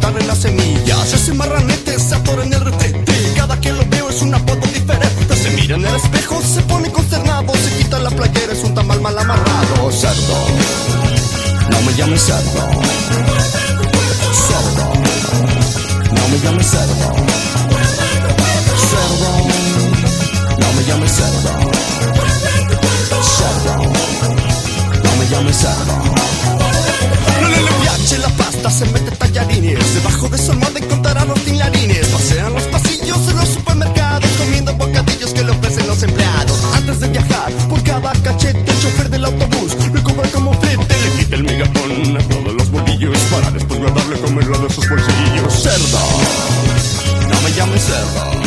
sin 0.00 0.10
quitarle 0.10 0.26
las 0.26 0.38
semillas 0.38 1.12
Ese 1.12 1.34
marranete 1.34 1.98
se 1.98 2.14
atora 2.14 2.44
en 2.44 2.52
el 2.52 2.60
retrete 2.60 3.32
Cada 3.36 3.60
que 3.60 3.72
lo 3.72 3.84
veo 3.86 4.08
es 4.08 4.22
un 4.22 4.34
apodo 4.34 4.66
diferente. 4.66 5.36
Se 5.36 5.50
mira 5.50 5.76
en 5.76 5.84
el 5.86 5.94
espejo, 5.94 6.42
se 6.42 6.60
pone 6.62 6.90
consternado. 6.90 7.52
Se 7.54 7.78
quita 7.78 7.98
la 7.98 8.10
playera, 8.10 8.52
es 8.52 8.62
un 8.64 8.74
tamal 8.74 9.00
mal 9.00 9.18
amarrado. 9.18 9.90
Cerdo, 9.90 10.36
no 11.70 11.80
me 11.82 11.94
llames 11.94 12.22
cerdo. 12.22 12.68
Cerdo, 14.46 14.92
no 16.12 16.28
me 16.28 16.38
llames 16.40 16.66
cerdo. 16.66 17.14
Cerdo, 18.90 19.30
no 20.58 20.72
me 20.74 20.84
llames 20.84 21.12
cerdo. 21.12 21.70
Cerdo, 23.22 23.74
no 25.04 25.16
me 25.16 25.28
llames 25.28 25.56
cerdo 25.56 25.99
tallarines. 29.32 29.94
Debajo 29.94 30.28
de 30.28 30.38
su 30.38 30.52
almohada 30.52 30.78
encontrará 30.78 31.24
los 31.24 31.40
tinlarines. 31.44 32.08
Pasean 32.08 32.52
los 32.52 32.64
pasillos 32.64 33.26
de 33.26 33.34
los 33.34 33.48
supermercados, 33.48 34.30
comiendo 34.38 34.74
bocadillos 34.74 35.32
que 35.32 35.44
le 35.44 35.50
ofrecen 35.50 35.86
los 35.86 36.02
empleados. 36.02 36.64
Antes 36.74 37.00
de 37.00 37.08
viajar, 37.08 37.52
por 37.68 37.82
cada 37.84 38.12
cachete, 38.22 38.58
el 38.58 38.80
chofer 38.80 39.08
del 39.08 39.24
autobús 39.24 39.76
le 39.92 40.02
cobra 40.02 40.28
como 40.30 40.52
flete. 40.54 40.94
Le 41.04 41.18
quita 41.18 41.36
el 41.36 41.44
megapón 41.44 42.16
a 42.16 42.28
todos 42.28 42.54
los 42.54 42.70
bolillos 42.70 43.18
para 43.30 43.50
después 43.50 43.80
guardarle 43.80 44.20
comerlo 44.20 44.58
de 44.58 44.70
sus 44.70 44.88
bolsillos. 44.88 45.54
Cerdo, 45.54 45.98
no 47.28 47.40
me 47.40 47.52
llamen 47.52 47.78
cerdo. 47.78 48.40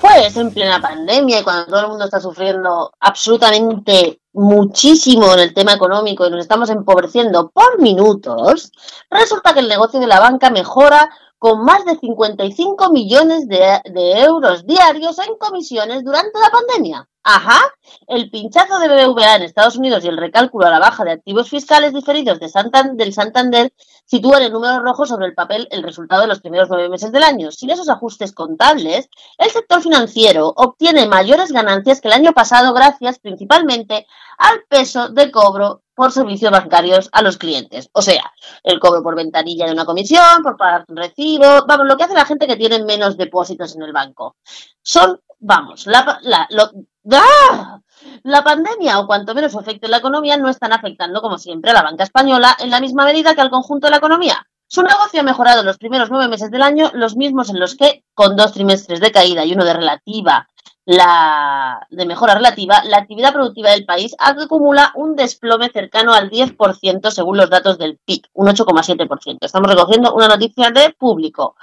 Pues 0.00 0.36
en 0.36 0.50
plena 0.50 0.80
pandemia 0.80 1.40
y 1.40 1.42
cuando 1.42 1.66
todo 1.66 1.80
el 1.80 1.88
mundo 1.88 2.04
está 2.04 2.20
sufriendo 2.20 2.92
absolutamente 3.00 4.19
muchísimo 4.32 5.32
en 5.34 5.40
el 5.40 5.54
tema 5.54 5.72
económico 5.72 6.26
y 6.26 6.30
nos 6.30 6.40
estamos 6.40 6.70
empobreciendo 6.70 7.50
por 7.50 7.80
minutos, 7.80 8.72
resulta 9.10 9.52
que 9.54 9.60
el 9.60 9.68
negocio 9.68 10.00
de 10.00 10.06
la 10.06 10.20
banca 10.20 10.50
mejora 10.50 11.10
con 11.38 11.64
más 11.64 11.84
de 11.84 11.96
55 11.96 12.92
millones 12.92 13.48
de, 13.48 13.80
de 13.90 14.20
euros 14.20 14.66
diarios 14.66 15.18
en 15.18 15.36
comisiones 15.36 16.04
durante 16.04 16.38
la 16.38 16.50
pandemia. 16.50 17.09
Ajá, 17.22 17.60
el 18.06 18.30
pinchazo 18.30 18.78
de 18.78 18.88
BBVA 18.88 19.36
en 19.36 19.42
Estados 19.42 19.76
Unidos 19.76 20.02
y 20.04 20.08
el 20.08 20.16
recálculo 20.16 20.66
a 20.66 20.70
la 20.70 20.78
baja 20.78 21.04
de 21.04 21.10
activos 21.12 21.50
fiscales 21.50 21.92
diferidos 21.92 22.40
de 22.40 22.48
Santan- 22.48 22.96
del 22.96 23.12
Santander 23.12 23.74
sitúan 24.06 24.42
en 24.42 24.52
números 24.52 24.78
rojos 24.82 25.10
sobre 25.10 25.26
el 25.26 25.34
papel 25.34 25.68
el 25.70 25.82
resultado 25.82 26.22
de 26.22 26.28
los 26.28 26.40
primeros 26.40 26.70
nueve 26.70 26.88
meses 26.88 27.12
del 27.12 27.22
año. 27.22 27.52
Sin 27.52 27.68
esos 27.68 27.90
ajustes 27.90 28.32
contables, 28.32 29.10
el 29.36 29.50
sector 29.50 29.82
financiero 29.82 30.48
obtiene 30.56 31.06
mayores 31.06 31.52
ganancias 31.52 32.00
que 32.00 32.08
el 32.08 32.14
año 32.14 32.32
pasado 32.32 32.72
gracias 32.72 33.18
principalmente 33.18 34.06
al 34.38 34.62
peso 34.68 35.10
de 35.10 35.30
cobro 35.30 35.82
por 35.94 36.12
servicios 36.12 36.50
bancarios 36.50 37.10
a 37.12 37.20
los 37.20 37.36
clientes. 37.36 37.90
O 37.92 38.00
sea, 38.00 38.32
el 38.64 38.80
cobro 38.80 39.02
por 39.02 39.14
ventanilla 39.14 39.66
de 39.66 39.72
una 39.72 39.84
comisión, 39.84 40.42
por 40.42 40.56
pagar 40.56 40.86
un 40.88 40.96
recibo, 40.96 41.66
vamos, 41.68 41.86
lo 41.86 41.98
que 41.98 42.04
hace 42.04 42.14
la 42.14 42.24
gente 42.24 42.46
que 42.46 42.56
tiene 42.56 42.82
menos 42.82 43.18
depósitos 43.18 43.76
en 43.76 43.82
el 43.82 43.92
banco. 43.92 44.36
Son, 44.82 45.20
vamos, 45.38 45.86
la, 45.86 46.18
la, 46.22 46.46
lo- 46.50 46.70
¡Ah! 47.12 47.80
La 48.22 48.42
pandemia, 48.42 48.98
o 48.98 49.06
cuanto 49.06 49.34
menos 49.34 49.54
en 49.66 49.90
la 49.90 49.98
economía, 49.98 50.36
no 50.36 50.48
están 50.48 50.72
afectando, 50.72 51.20
como 51.20 51.38
siempre, 51.38 51.70
a 51.70 51.74
la 51.74 51.82
banca 51.82 52.04
española 52.04 52.56
en 52.58 52.70
la 52.70 52.80
misma 52.80 53.04
medida 53.04 53.34
que 53.34 53.40
al 53.40 53.50
conjunto 53.50 53.86
de 53.86 53.92
la 53.92 53.98
economía. 53.98 54.46
Su 54.66 54.82
negocio 54.82 55.20
ha 55.20 55.24
mejorado 55.24 55.60
en 55.60 55.66
los 55.66 55.78
primeros 55.78 56.10
nueve 56.10 56.28
meses 56.28 56.50
del 56.50 56.62
año, 56.62 56.90
los 56.94 57.16
mismos 57.16 57.50
en 57.50 57.58
los 57.58 57.74
que, 57.74 58.04
con 58.14 58.36
dos 58.36 58.52
trimestres 58.52 59.00
de 59.00 59.10
caída 59.10 59.44
y 59.44 59.52
uno 59.52 59.64
de 59.64 59.74
relativa, 59.74 60.48
la 60.84 61.86
de 61.90 62.06
mejora 62.06 62.34
relativa, 62.34 62.82
la 62.84 62.98
actividad 62.98 63.32
productiva 63.32 63.70
del 63.70 63.84
país 63.84 64.14
acumula 64.18 64.92
un 64.94 65.14
desplome 65.14 65.68
cercano 65.70 66.14
al 66.14 66.30
10% 66.30 67.10
según 67.10 67.36
los 67.36 67.50
datos 67.50 67.78
del 67.78 67.98
PIB, 68.04 68.22
un 68.34 68.48
8,7%. 68.48 69.38
Estamos 69.40 69.70
recogiendo 69.70 70.14
una 70.14 70.28
noticia 70.28 70.70
de 70.70 70.90
público. 70.90 71.56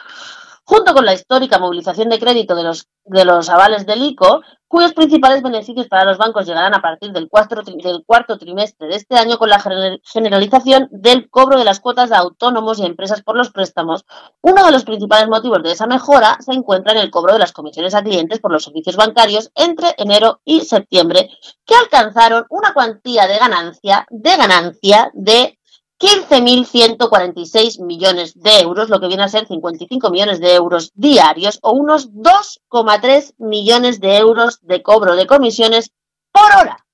Junto 0.70 0.94
con 0.94 1.06
la 1.06 1.14
histórica 1.14 1.60
movilización 1.60 2.10
de 2.10 2.20
crédito 2.20 2.54
de 2.54 2.64
los, 2.64 2.88
de 3.06 3.24
los 3.24 3.48
avales 3.48 3.86
del 3.86 4.04
ICO, 4.04 4.42
cuyos 4.68 4.92
principales 4.92 5.42
beneficios 5.42 5.88
para 5.88 6.04
los 6.04 6.18
bancos 6.18 6.46
llegarán 6.46 6.74
a 6.74 6.82
partir 6.82 7.14
del 7.14 7.30
cuarto, 7.30 7.56
tri- 7.64 7.82
del 7.82 8.04
cuarto 8.06 8.38
trimestre 8.38 8.90
de 8.90 8.98
este 8.98 9.16
año 9.16 9.38
con 9.38 9.50
la 9.50 9.60
gener- 9.60 10.02
generalización 10.04 10.90
del 10.92 11.30
cobro 11.30 11.58
de 11.58 11.64
las 11.64 11.80
cuotas 11.80 12.10
de 12.10 12.18
autónomos 12.18 12.80
y 12.80 12.86
empresas 12.86 13.24
por 13.24 13.38
los 13.38 13.50
préstamos, 13.52 14.04
uno 14.42 14.66
de 14.66 14.74
los 14.74 14.84
principales 14.84 15.30
motivos 15.30 15.64
de 15.64 15.72
esa 15.72 15.88
mejora 15.88 16.38
se 16.42 16.52
encuentra 16.52 16.92
en 16.92 16.98
el 16.98 17.12
cobro 17.12 17.32
de 17.32 17.40
las 17.40 17.54
comisiones 17.54 17.96
a 17.96 18.04
clientes 18.04 18.40
por 18.42 18.52
los 18.52 18.66
servicios 18.66 18.98
bancarios 18.98 19.50
entre 19.56 19.96
enero 19.98 20.42
y 20.44 20.60
septiembre, 20.66 21.30
que 21.66 21.76
alcanzaron 21.76 22.46
una 22.50 22.74
cuantía 22.74 23.26
de 23.26 23.38
ganancia, 23.38 24.06
de 24.10 24.36
ganancia 24.36 25.12
de 25.14 25.57
15.146 26.00 27.80
millones 27.82 28.40
de 28.40 28.60
euros, 28.60 28.90
lo 28.90 29.00
que 29.00 29.08
viene 29.08 29.24
a 29.24 29.30
ser 29.30 29.48
55 29.48 30.12
millones 30.12 30.40
de 30.40 30.54
euros 30.54 30.92
diarios 30.94 31.58
o 31.64 31.72
unos 31.72 32.12
2,3 32.14 33.34
millones 33.40 34.00
de 34.00 34.18
euros 34.18 34.60
de 34.62 34.84
cobro 34.84 35.16
de 35.16 35.26
comisiones 35.26 35.92
por 36.32 36.52
hora. 36.60 36.86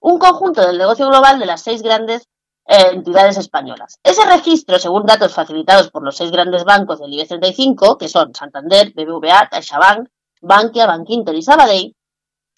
Un 0.00 0.18
conjunto 0.18 0.64
del 0.64 0.78
negocio 0.78 1.08
global 1.08 1.40
de 1.40 1.46
las 1.46 1.62
seis 1.62 1.82
grandes 1.82 2.28
eh, 2.66 2.90
entidades 2.92 3.36
españolas. 3.36 3.98
Ese 4.04 4.24
registro, 4.26 4.78
según 4.78 5.06
datos 5.06 5.34
facilitados 5.34 5.90
por 5.90 6.04
los 6.04 6.16
seis 6.16 6.30
grandes 6.30 6.62
bancos 6.64 7.00
del 7.00 7.12
IBEX 7.12 7.30
35, 7.30 7.98
que 7.98 8.08
son 8.08 8.32
Santander, 8.32 8.92
BBVA, 8.94 9.48
CaixaBank, 9.48 10.08
Bankia, 10.40 10.86
Bankinter 10.86 11.34
y 11.34 11.42
Sabadell, 11.42 11.96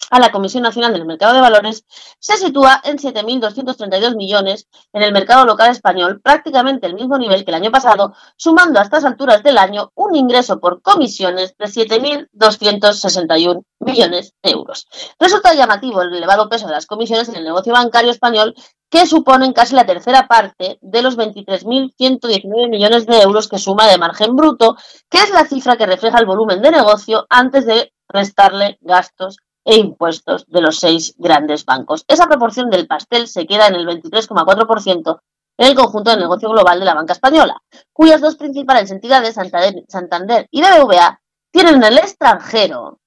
a 0.09 0.19
la 0.19 0.31
Comisión 0.31 0.63
Nacional 0.63 0.93
del 0.93 1.05
Mercado 1.05 1.33
de 1.33 1.41
Valores, 1.41 1.85
se 2.19 2.37
sitúa 2.37 2.81
en 2.83 2.97
7.232 2.97 4.15
millones 4.15 4.67
en 4.93 5.01
el 5.01 5.11
mercado 5.11 5.45
local 5.45 5.71
español, 5.71 6.21
prácticamente 6.21 6.87
el 6.87 6.93
mismo 6.93 7.17
nivel 7.17 7.43
que 7.43 7.51
el 7.51 7.55
año 7.55 7.71
pasado, 7.71 8.13
sumando 8.37 8.79
a 8.79 8.83
estas 8.83 9.05
alturas 9.05 9.43
del 9.43 9.57
año 9.57 9.91
un 9.95 10.15
ingreso 10.15 10.59
por 10.59 10.81
comisiones 10.81 11.55
de 11.57 11.65
7.261 11.65 13.63
millones 13.79 14.33
de 14.43 14.51
euros. 14.51 14.87
Resulta 15.19 15.53
llamativo 15.53 16.01
el 16.01 16.13
elevado 16.13 16.49
peso 16.49 16.67
de 16.67 16.73
las 16.73 16.85
comisiones 16.85 17.29
en 17.29 17.35
el 17.35 17.43
negocio 17.43 17.73
bancario 17.73 18.11
español, 18.11 18.55
que 18.89 19.07
suponen 19.07 19.51
casi 19.51 19.75
la 19.75 19.85
tercera 19.85 20.27
parte 20.27 20.77
de 20.81 21.01
los 21.01 21.17
23.119 21.17 22.69
millones 22.69 23.05
de 23.05 23.21
euros 23.21 23.49
que 23.49 23.57
suma 23.57 23.87
de 23.87 23.97
margen 23.97 24.35
bruto, 24.35 24.77
que 25.09 25.17
es 25.17 25.31
la 25.31 25.45
cifra 25.45 25.75
que 25.75 25.85
refleja 25.85 26.19
el 26.19 26.25
volumen 26.25 26.61
de 26.61 26.71
negocio 26.71 27.25
antes 27.29 27.65
de 27.65 27.91
restarle 28.07 28.77
gastos 28.81 29.37
e 29.65 29.77
impuestos 29.77 30.45
de 30.47 30.61
los 30.61 30.79
seis 30.79 31.15
grandes 31.17 31.65
bancos. 31.65 32.05
Esa 32.07 32.27
proporción 32.27 32.69
del 32.69 32.87
pastel 32.87 33.27
se 33.27 33.45
queda 33.45 33.67
en 33.67 33.75
el 33.75 33.87
23,4% 33.87 35.19
en 35.57 35.67
el 35.67 35.75
conjunto 35.75 36.11
del 36.11 36.19
negocio 36.19 36.49
global 36.49 36.79
de 36.79 36.85
la 36.85 36.93
banca 36.93 37.13
española, 37.13 37.61
cuyas 37.93 38.21
dos 38.21 38.35
principales 38.35 38.91
entidades, 38.91 39.35
Santander, 39.35 40.47
y 40.51 40.61
BBVA, 40.61 41.19
tienen 41.51 41.75
en 41.75 41.83
el 41.83 41.97
extranjero 41.97 42.99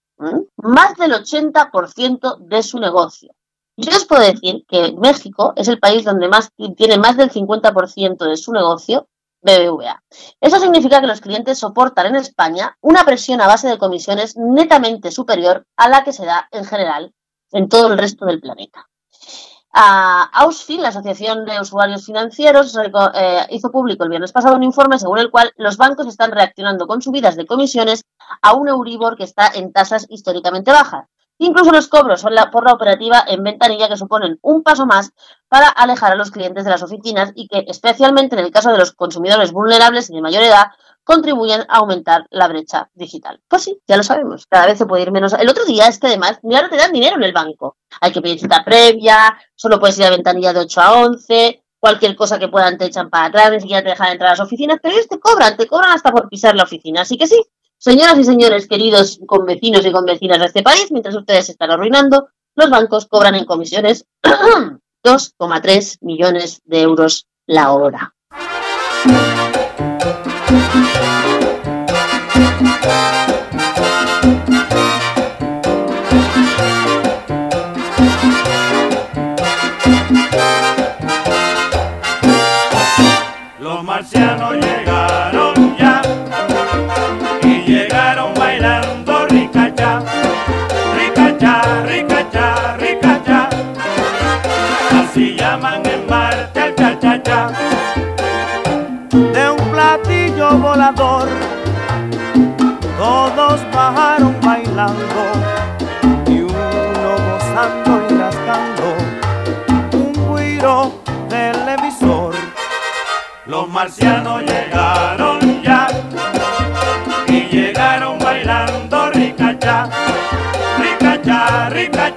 más 0.56 0.96
del 0.96 1.12
80% 1.12 2.38
de 2.38 2.62
su 2.62 2.78
negocio. 2.80 3.32
Yo 3.76 3.96
os 3.96 4.06
puedo 4.06 4.22
decir 4.22 4.64
que 4.66 4.92
México 4.98 5.52
es 5.54 5.68
el 5.68 5.78
país 5.78 6.04
donde 6.04 6.28
más 6.28 6.50
tiene 6.76 6.98
más 6.98 7.16
del 7.16 7.30
50% 7.30 8.28
de 8.28 8.36
su 8.36 8.52
negocio 8.52 9.06
BBVA. 9.40 10.02
Eso 10.40 10.58
significa 10.58 11.00
que 11.00 11.06
los 11.06 11.20
clientes 11.20 11.58
soportan 11.58 12.06
en 12.06 12.16
España 12.16 12.76
una 12.80 13.04
presión 13.04 13.40
a 13.40 13.46
base 13.46 13.68
de 13.68 13.78
comisiones 13.78 14.36
netamente 14.36 15.10
superior 15.10 15.66
a 15.76 15.88
la 15.88 16.04
que 16.04 16.12
se 16.12 16.26
da 16.26 16.48
en 16.50 16.64
general 16.64 17.14
en 17.52 17.68
todo 17.68 17.92
el 17.92 17.98
resto 17.98 18.26
del 18.26 18.40
planeta. 18.40 18.88
A 19.72 20.30
la 20.68 20.88
Asociación 20.88 21.44
de 21.44 21.60
Usuarios 21.60 22.06
Financieros, 22.06 22.76
eh, 23.14 23.46
hizo 23.50 23.70
público 23.70 24.02
el 24.02 24.10
viernes 24.10 24.32
pasado 24.32 24.56
un 24.56 24.62
informe 24.62 24.98
según 24.98 25.18
el 25.18 25.30
cual 25.30 25.52
los 25.56 25.76
bancos 25.76 26.06
están 26.06 26.32
reaccionando 26.32 26.86
con 26.86 27.02
subidas 27.02 27.36
de 27.36 27.46
comisiones 27.46 28.02
a 28.42 28.54
un 28.54 28.68
Euribor 28.68 29.16
que 29.16 29.24
está 29.24 29.48
en 29.54 29.72
tasas 29.72 30.06
históricamente 30.08 30.72
bajas. 30.72 31.06
Incluso 31.38 31.70
los 31.70 31.88
cobros 31.88 32.22
por 32.22 32.32
la, 32.32 32.50
por 32.50 32.64
la 32.64 32.72
operativa 32.72 33.24
en 33.26 33.42
ventanilla 33.42 33.88
que 33.88 33.96
suponen 33.96 34.38
un 34.42 34.62
paso 34.62 34.86
más 34.86 35.12
para 35.48 35.68
alejar 35.68 36.12
a 36.12 36.16
los 36.16 36.30
clientes 36.30 36.64
de 36.64 36.70
las 36.70 36.82
oficinas 36.82 37.32
y 37.34 37.48
que, 37.48 37.64
especialmente 37.68 38.36
en 38.36 38.44
el 38.44 38.50
caso 38.50 38.70
de 38.70 38.78
los 38.78 38.92
consumidores 38.92 39.52
vulnerables 39.52 40.10
y 40.10 40.14
de 40.14 40.20
mayor 40.20 40.42
edad, 40.42 40.72
contribuyen 41.04 41.62
a 41.68 41.78
aumentar 41.78 42.26
la 42.28 42.48
brecha 42.48 42.90
digital. 42.92 43.40
Pues 43.48 43.62
sí, 43.62 43.80
ya 43.88 43.96
lo 43.96 44.02
sabemos, 44.02 44.46
cada 44.46 44.66
vez 44.66 44.76
se 44.76 44.84
puede 44.84 45.04
ir 45.04 45.10
menos. 45.10 45.32
El 45.32 45.48
otro 45.48 45.64
día 45.64 45.86
es 45.86 45.98
que 45.98 46.08
además 46.08 46.38
ya 46.42 46.60
no 46.60 46.68
te 46.68 46.76
dan 46.76 46.92
dinero 46.92 47.16
en 47.16 47.22
el 47.22 47.32
banco. 47.32 47.78
Hay 48.02 48.12
que 48.12 48.20
pedir 48.20 48.38
cita 48.38 48.62
previa, 48.62 49.38
solo 49.54 49.80
puedes 49.80 49.98
ir 49.98 50.04
a 50.04 50.10
ventanilla 50.10 50.52
de 50.52 50.60
8 50.60 50.80
a 50.82 51.00
11, 51.00 51.62
cualquier 51.78 52.14
cosa 52.14 52.38
que 52.38 52.48
puedan 52.48 52.76
te 52.76 52.84
echan 52.84 53.08
para 53.08 53.26
atrás, 53.26 53.52
ni 53.52 53.60
siquiera 53.60 53.82
te 53.82 53.88
dejan 53.88 54.12
entrar 54.12 54.28
a 54.28 54.32
las 54.32 54.40
oficinas, 54.40 54.78
pero 54.82 54.94
ellos 54.94 55.08
te 55.08 55.18
cobran, 55.18 55.56
te 55.56 55.66
cobran 55.66 55.92
hasta 55.92 56.10
por 56.10 56.28
pisar 56.28 56.54
la 56.54 56.64
oficina. 56.64 57.00
Así 57.00 57.16
que 57.16 57.26
sí, 57.26 57.42
señoras 57.78 58.18
y 58.18 58.24
señores 58.24 58.68
queridos 58.68 59.20
convecinos 59.26 59.86
y 59.86 59.92
convecinas 59.92 60.40
de 60.40 60.46
este 60.46 60.62
país, 60.62 60.90
mientras 60.90 61.14
ustedes 61.14 61.46
se 61.46 61.52
están 61.52 61.70
arruinando, 61.70 62.28
los 62.54 62.70
bancos 62.70 63.06
cobran 63.06 63.34
en 63.34 63.44
comisiones 63.44 64.04
2,3 64.22 65.98
millones 66.00 66.60
de 66.64 66.82
euros 66.82 67.26
la 67.46 67.72
hora. 67.72 68.14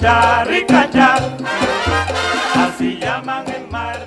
Ricacha. 0.02 1.16
Así 2.56 2.98
llaman 2.98 3.46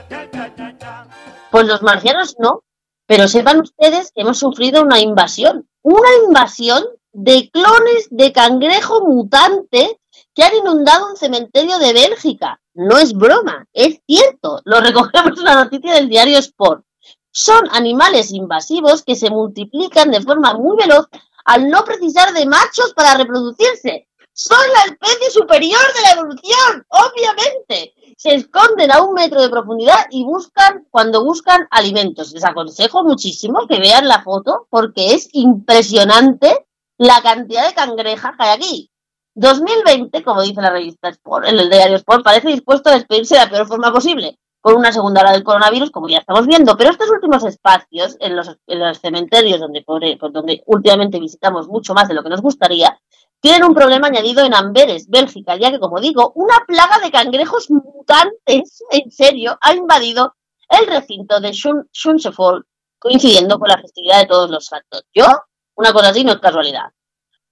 cha 0.09 0.31
cha 0.31 0.79
cha. 0.79 1.07
Pues 1.51 1.67
los 1.67 1.83
marcianos 1.83 2.37
no, 2.39 2.65
pero 3.07 3.29
sepan 3.29 3.61
ustedes 3.61 4.11
que 4.13 4.23
hemos 4.23 4.39
sufrido 4.39 4.83
una 4.83 4.99
invasión, 4.99 5.69
una 5.83 6.09
invasión 6.27 6.85
de 7.13 7.49
clones 7.51 8.09
de 8.11 8.33
cangrejo 8.33 9.03
mutante 9.03 10.01
que 10.35 10.43
han 10.43 10.55
inundado 10.57 11.11
un 11.11 11.17
cementerio 11.17 11.79
de 11.79 11.93
Bélgica. 11.93 12.61
No 12.75 12.99
es 12.99 13.13
broma, 13.13 13.67
es 13.73 14.01
cierto. 14.07 14.61
Lo 14.65 14.81
recogemos 14.81 15.39
en 15.39 15.45
la 15.45 15.55
noticia 15.55 15.95
del 15.95 16.09
diario 16.09 16.39
Sport. 16.39 16.85
Son 17.31 17.69
animales 17.71 18.33
invasivos 18.33 19.05
que 19.05 19.15
se 19.15 19.31
multiplican 19.31 20.11
de 20.11 20.23
forma 20.23 20.55
muy 20.55 20.77
veloz 20.77 21.09
al 21.45 21.69
no 21.69 21.85
precisar 21.85 22.33
de 22.33 22.47
machos 22.47 22.95
para 22.95 23.17
reproducirse. 23.17 24.09
Son 24.37 24.59
la 24.75 24.93
especie 24.93 25.31
superior 25.31 25.81
de 25.95 26.03
la 26.03 26.11
evolución, 26.11 26.85
obviamente. 26.89 27.95
Se 28.17 28.35
esconden 28.35 28.91
a 28.91 29.01
un 29.01 29.15
metro 29.15 29.41
de 29.41 29.49
profundidad 29.49 30.09
y 30.11 30.25
buscan, 30.25 30.89
cuando 30.91 31.23
buscan 31.23 31.69
alimentos. 31.71 32.33
Les 32.33 32.45
aconsejo 32.45 33.05
muchísimo 33.05 33.69
que 33.69 33.79
vean 33.79 34.09
la 34.09 34.23
foto 34.23 34.67
porque 34.71 35.15
es 35.15 35.29
impresionante 35.35 36.67
la 36.99 37.23
cantidad 37.23 37.69
de 37.69 37.75
cangrejas 37.75 38.33
que 38.37 38.43
hay 38.43 38.57
aquí. 38.57 38.91
2020, 39.37 40.25
como 40.25 40.43
dice 40.43 40.61
la 40.61 40.71
revista 40.71 41.11
Sport, 41.11 41.47
en 41.47 41.61
el 41.61 41.71
diario 41.71 41.97
Sport, 41.97 42.25
parece 42.25 42.49
dispuesto 42.49 42.91
a 42.91 42.95
despedirse 42.95 43.37
de 43.37 43.41
la 43.41 43.51
peor 43.51 43.69
forma 43.69 43.93
posible, 43.93 44.41
con 44.61 44.75
una 44.75 44.91
segunda 44.91 45.21
ola 45.21 45.31
del 45.31 45.45
coronavirus, 45.45 45.93
como 45.93 46.09
ya 46.09 46.19
estamos 46.19 46.49
viendo. 46.49 46.77
Pero 46.77 46.91
estos 46.91 47.09
últimos 47.09 47.45
espacios, 47.45 48.17
en 48.19 48.35
los, 48.35 48.57
en 48.67 48.81
los 48.81 48.99
cementerios, 48.99 49.61
donde, 49.61 49.85
donde 50.33 50.65
últimamente 50.67 51.21
visitamos 51.21 51.69
mucho 51.69 51.95
más 51.95 52.09
de 52.09 52.15
lo 52.15 52.25
que 52.25 52.31
nos 52.31 52.43
gustaría, 52.43 53.01
tienen 53.45 53.65
un 53.65 53.75
problema 53.75 54.07
añadido 54.07 54.43
en 54.43 54.55
Amberes, 54.55 55.07
Bélgica, 55.11 55.57
ya 55.57 55.71
que, 55.71 55.79
como 55.79 56.01
digo, 56.01 56.33
una 56.35 56.65
plaga 56.67 56.99
de 57.05 57.11
cangrejos 57.11 57.71
mutantes, 57.71 58.83
en 58.91 59.11
serio, 59.11 59.59
ha 59.61 59.75
invadido 59.75 60.35
el 60.71 60.87
recinto 60.87 61.39
de 61.41 61.53
Schunschefol, 61.53 62.67
coincidiendo 62.99 63.59
con 63.59 63.69
la 63.69 63.77
festividad 63.77 64.21
de 64.21 64.27
todos 64.29 64.49
los 64.49 64.65
santos. 64.65 65.05
Yo, 65.13 65.27
una 65.75 65.93
cosa 65.93 66.09
así 66.09 66.25
no 66.25 66.33
es 66.33 66.39
casualidad. 66.39 66.85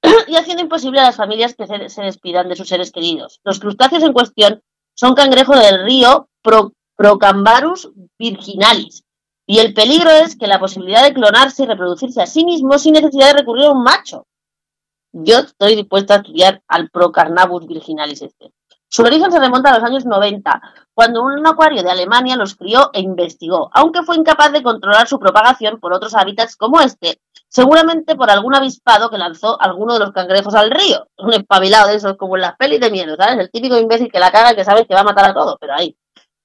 y 0.28 0.36
haciendo 0.36 0.62
imposible 0.62 0.98
a 0.98 1.02
las 1.02 1.16
familias 1.16 1.54
que 1.54 1.66
se, 1.66 2.00
despidan 2.00 2.48
de 2.48 2.56
sus 2.56 2.68
seres 2.68 2.90
queridos. 2.90 3.42
Los 3.44 3.60
crustáceos 3.60 4.02
en 4.02 4.14
cuestión 4.14 4.62
son 4.94 5.14
cangrejos 5.14 5.60
del 5.60 5.84
río 5.84 6.30
Pro, 6.40 6.72
Procambarus 6.96 7.90
virginalis, 8.18 9.04
y 9.46 9.58
el 9.58 9.74
peligro 9.74 10.08
es 10.08 10.36
que 10.36 10.46
la 10.46 10.58
posibilidad 10.58 11.02
de 11.02 11.12
clonarse 11.12 11.64
y 11.64 11.66
reproducirse 11.66 12.22
a 12.22 12.26
sí 12.26 12.46
mismo 12.46 12.78
sin 12.78 12.94
necesidad 12.94 13.26
de 13.26 13.40
recurrir 13.40 13.66
a 13.66 13.72
un 13.72 13.82
macho. 13.82 14.26
Yo 15.12 15.40
estoy 15.40 15.76
dispuesta 15.76 16.14
a 16.14 16.16
estudiar 16.18 16.62
al 16.68 16.88
Procarnabus 16.88 17.66
virginalis 17.66 18.22
este. 18.22 18.50
Su 18.88 19.02
origen 19.02 19.30
se 19.30 19.38
remonta 19.38 19.70
a 19.70 19.78
los 19.78 19.84
años 19.84 20.06
90, 20.06 20.62
cuando 20.94 21.22
un 21.22 21.46
acuario 21.46 21.82
de 21.82 21.90
Alemania 21.90 22.36
los 22.36 22.54
crió 22.56 22.90
e 22.94 23.00
investigó, 23.00 23.70
aunque 23.74 24.02
fue 24.02 24.16
incapaz 24.16 24.52
de 24.52 24.62
controlar 24.62 25.06
su 25.06 25.18
propagación 25.18 25.80
por 25.80 25.92
otros 25.92 26.14
hábitats 26.14 26.56
como 26.56 26.80
este, 26.80 27.20
seguramente 27.48 28.16
por 28.16 28.30
algún 28.30 28.54
avispado 28.54 29.10
que 29.10 29.18
lanzó 29.18 29.60
alguno 29.60 29.94
de 29.94 30.00
los 30.00 30.12
cangrejos 30.12 30.54
al 30.54 30.70
río. 30.70 31.06
Un 31.18 31.34
espabilado 31.34 31.88
de 31.88 31.96
esos, 31.96 32.16
como 32.16 32.36
en 32.36 32.42
las 32.42 32.56
pelis 32.56 32.80
de 32.80 32.90
miedo, 32.90 33.14
¿sabes? 33.16 33.38
El 33.38 33.50
típico 33.50 33.76
imbécil 33.76 34.10
que 34.10 34.18
la 34.18 34.30
caga 34.30 34.54
que 34.54 34.64
sabe 34.64 34.86
que 34.86 34.94
va 34.94 35.00
a 35.00 35.04
matar 35.04 35.26
a 35.30 35.34
todo, 35.34 35.58
pero 35.60 35.74
ahí. 35.74 35.94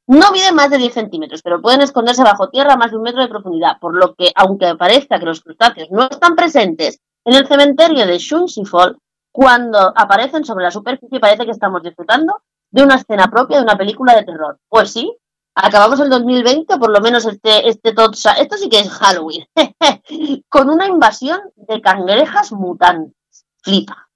No 0.07 0.31
miden 0.31 0.55
más 0.55 0.69
de 0.69 0.77
10 0.77 0.93
centímetros, 0.93 1.41
pero 1.41 1.61
pueden 1.61 1.81
esconderse 1.81 2.23
bajo 2.23 2.49
tierra 2.49 2.73
a 2.73 2.77
más 2.77 2.91
de 2.91 2.97
un 2.97 3.03
metro 3.03 3.21
de 3.21 3.29
profundidad, 3.29 3.77
por 3.79 3.95
lo 3.95 4.15
que, 4.15 4.31
aunque 4.35 4.75
parezca 4.75 5.19
que 5.19 5.25
los 5.25 5.41
crustáceos 5.41 5.89
no 5.91 6.03
están 6.09 6.35
presentes, 6.35 7.01
en 7.27 7.35
el 7.35 7.45
cementerio 7.45 8.07
de 8.07 8.19
Schunschifol, 8.19 8.97
cuando 9.33 9.91
aparecen 9.95 10.45
sobre 10.45 10.63
la 10.63 10.71
superficie, 10.71 11.19
parece 11.19 11.43
que 11.43 11.51
estamos 11.51 11.83
disfrutando 11.83 12.41
de 12.71 12.83
una 12.83 12.95
escena 12.95 13.29
propia 13.29 13.57
de 13.57 13.63
una 13.63 13.77
película 13.77 14.15
de 14.15 14.23
terror. 14.23 14.57
Pues 14.69 14.91
sí, 14.91 15.13
acabamos 15.53 15.99
el 15.99 16.09
2020, 16.09 16.77
por 16.77 16.89
lo 16.89 17.01
menos 17.01 17.25
este, 17.25 17.67
este 17.67 17.89
esto 17.89 18.57
sí 18.57 18.69
que 18.69 18.79
es 18.79 18.89
Halloween, 18.89 19.45
con 20.49 20.69
una 20.69 20.87
invasión 20.87 21.41
de 21.55 21.81
cangrejas 21.81 22.53
mutantes. 22.53 23.13
Flipa. 23.61 24.07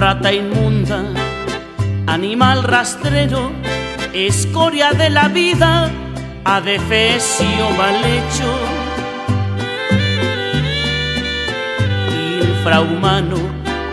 Rata 0.00 0.32
inmunda, 0.32 1.04
animal 2.06 2.62
rastrero, 2.64 3.52
escoria 4.14 4.92
de 4.92 5.10
la 5.10 5.28
vida, 5.28 5.90
adefesio 6.42 7.68
mal 7.76 7.96
hecho, 7.96 8.50
infrahumano, 12.40 13.36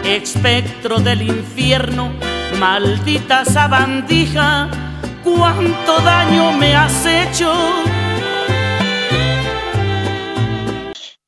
espectro 0.05 0.99
del 0.99 1.23
infierno, 1.23 2.13
maldita 2.57 3.43
sabandija, 3.43 4.69
cuánto 5.25 5.99
daño 6.05 6.53
me 6.53 6.73
has 6.73 7.05
hecho. 7.05 7.53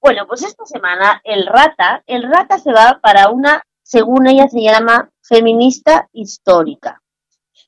Bueno, 0.01 0.25
pues 0.25 0.41
esta 0.43 0.65
semana 0.65 1.19
el 1.25 1.45
rata, 1.47 2.01
el 2.07 2.23
rata 2.23 2.57
se 2.57 2.71
va 2.71 2.99
para 3.01 3.27
una 3.27 3.61
según 3.89 4.27
ella 4.27 4.47
se 4.47 4.61
llama 4.61 5.09
feminista 5.23 6.07
histórica. 6.13 7.01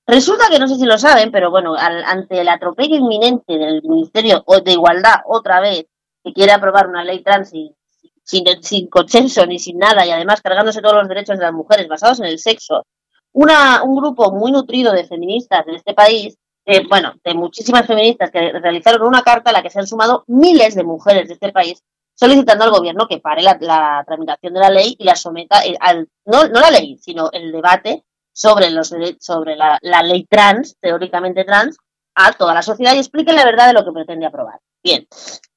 Resulta 0.05 0.49
que 0.51 0.59
no 0.59 0.67
sé 0.67 0.75
si 0.75 0.85
lo 0.85 0.99
saben, 0.99 1.31
pero 1.31 1.49
bueno, 1.49 1.73
ante 1.75 2.41
el 2.41 2.47
atropello 2.47 2.95
inminente 2.95 3.57
del 3.57 3.81
Ministerio 3.81 4.45
de 4.63 4.71
Igualdad, 4.71 5.21
otra 5.25 5.59
vez, 5.59 5.87
que 6.23 6.31
quiere 6.31 6.51
aprobar 6.51 6.87
una 6.87 7.03
ley 7.03 7.23
trans 7.23 7.51
y, 7.55 7.75
sin, 8.23 8.45
sin 8.61 8.87
consenso 8.87 9.47
ni 9.47 9.57
sin 9.57 9.79
nada, 9.79 10.05
y 10.05 10.11
además 10.11 10.41
cargándose 10.41 10.79
todos 10.81 10.93
los 10.93 11.07
derechos 11.07 11.39
de 11.39 11.45
las 11.45 11.53
mujeres 11.53 11.87
basados 11.87 12.19
en 12.19 12.27
el 12.27 12.37
sexo, 12.37 12.85
una, 13.31 13.81
un 13.81 13.95
grupo 13.95 14.31
muy 14.31 14.51
nutrido 14.51 14.93
de 14.93 15.05
feministas 15.05 15.65
de 15.65 15.77
este 15.77 15.95
país, 15.95 16.37
eh, 16.65 16.85
bueno, 16.87 17.13
de 17.23 17.33
muchísimas 17.33 17.87
feministas 17.87 18.29
que 18.29 18.51
realizaron 18.51 19.07
una 19.07 19.23
carta 19.23 19.49
a 19.49 19.53
la 19.53 19.63
que 19.63 19.71
se 19.71 19.79
han 19.79 19.87
sumado 19.87 20.23
miles 20.27 20.75
de 20.75 20.83
mujeres 20.83 21.29
de 21.29 21.33
este 21.33 21.51
país 21.51 21.81
solicitando 22.21 22.65
al 22.65 22.71
gobierno 22.71 23.07
que 23.07 23.17
pare 23.17 23.41
la, 23.41 24.03
tramitación 24.05 24.53
de 24.53 24.59
la 24.59 24.69
ley 24.69 24.95
y 24.99 25.03
la 25.05 25.15
someta 25.15 25.65
eh, 25.65 25.75
al, 25.79 26.07
no, 26.25 26.47
no 26.49 26.59
la 26.59 26.69
ley, 26.69 26.95
sino 26.99 27.31
el 27.31 27.51
debate 27.51 28.03
sobre, 28.31 28.69
los, 28.69 28.93
sobre 29.19 29.55
la, 29.55 29.79
la, 29.81 30.03
ley 30.03 30.27
trans, 30.29 30.77
teóricamente 30.79 31.43
trans, 31.45 31.77
a 32.13 32.31
toda 32.33 32.53
la 32.53 32.61
sociedad 32.61 32.93
y 32.93 32.99
explique 32.99 33.33
la 33.33 33.43
verdad 33.43 33.67
de 33.67 33.73
lo 33.73 33.83
que 33.83 33.91
pretende 33.91 34.27
aprobar. 34.27 34.59
Bien, 34.83 35.07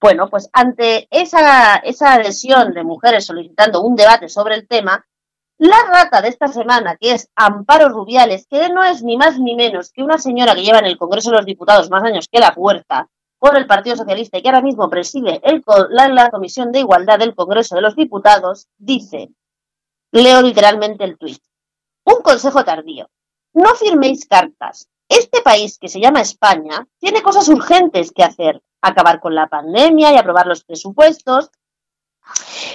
bueno, 0.00 0.30
pues 0.30 0.48
ante 0.54 1.06
esa, 1.10 1.76
esa 1.76 2.14
adhesión 2.14 2.72
de 2.72 2.82
mujeres 2.82 3.26
solicitando 3.26 3.82
un 3.82 3.94
debate 3.94 4.30
sobre 4.30 4.54
el 4.54 4.66
tema, 4.66 5.04
la 5.58 5.82
rata 5.86 6.22
de 6.22 6.28
esta 6.28 6.48
semana, 6.48 6.96
que 6.98 7.12
es 7.12 7.28
Amparo 7.36 7.90
Rubiales, 7.90 8.46
que 8.48 8.70
no 8.70 8.82
es 8.84 9.02
ni 9.02 9.18
más 9.18 9.38
ni 9.38 9.54
menos 9.54 9.92
que 9.92 10.02
una 10.02 10.16
señora 10.16 10.54
que 10.54 10.62
lleva 10.62 10.78
en 10.78 10.86
el 10.86 10.96
Congreso 10.96 11.30
de 11.30 11.36
los 11.36 11.46
Diputados 11.46 11.90
más 11.90 12.04
años 12.04 12.26
que 12.32 12.40
la 12.40 12.54
puerta, 12.54 13.08
por 13.44 13.58
el 13.58 13.66
Partido 13.66 13.94
Socialista 13.94 14.38
y 14.38 14.42
que 14.42 14.48
ahora 14.48 14.62
mismo 14.62 14.88
preside 14.88 15.38
la, 15.90 16.30
Comisión 16.30 16.72
de 16.72 16.78
Igualdad 16.78 17.18
del 17.18 17.34
Congreso 17.34 17.74
de 17.74 17.82
los 17.82 17.94
Diputados, 17.94 18.68
dice, 18.78 19.34
leo 20.12 20.40
literalmente 20.40 21.04
el 21.04 21.18
tuit, 21.18 21.42
un 22.04 22.22
consejo 22.22 22.64
tardío, 22.64 23.10
no 23.52 23.74
firméis 23.74 24.26
cartas. 24.26 24.88
Este 25.10 25.42
país 25.42 25.76
que 25.78 25.90
se 25.90 26.00
llama 26.00 26.22
España 26.22 26.86
tiene 26.98 27.20
cosas 27.20 27.46
urgentes 27.50 28.12
que 28.12 28.24
hacer, 28.24 28.62
acabar 28.80 29.20
con 29.20 29.34
la 29.34 29.46
pandemia 29.46 30.10
y 30.10 30.16
aprobar 30.16 30.46
los 30.46 30.64
presupuestos 30.64 31.50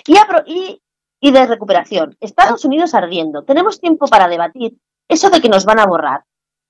y 0.05 1.32
de 1.32 1.45
recuperación. 1.47 2.15
Estados 2.20 2.63
Unidos 2.63 2.93
ardiendo. 2.93 3.43
Tenemos 3.43 3.80
tiempo 3.80 4.05
para 4.05 4.28
debatir 4.28 4.78
eso 5.07 5.32
de 5.32 5.41
que 5.41 5.49
nos 5.49 5.65
van 5.65 5.80
a 5.80 5.88
borrar. 5.88 6.26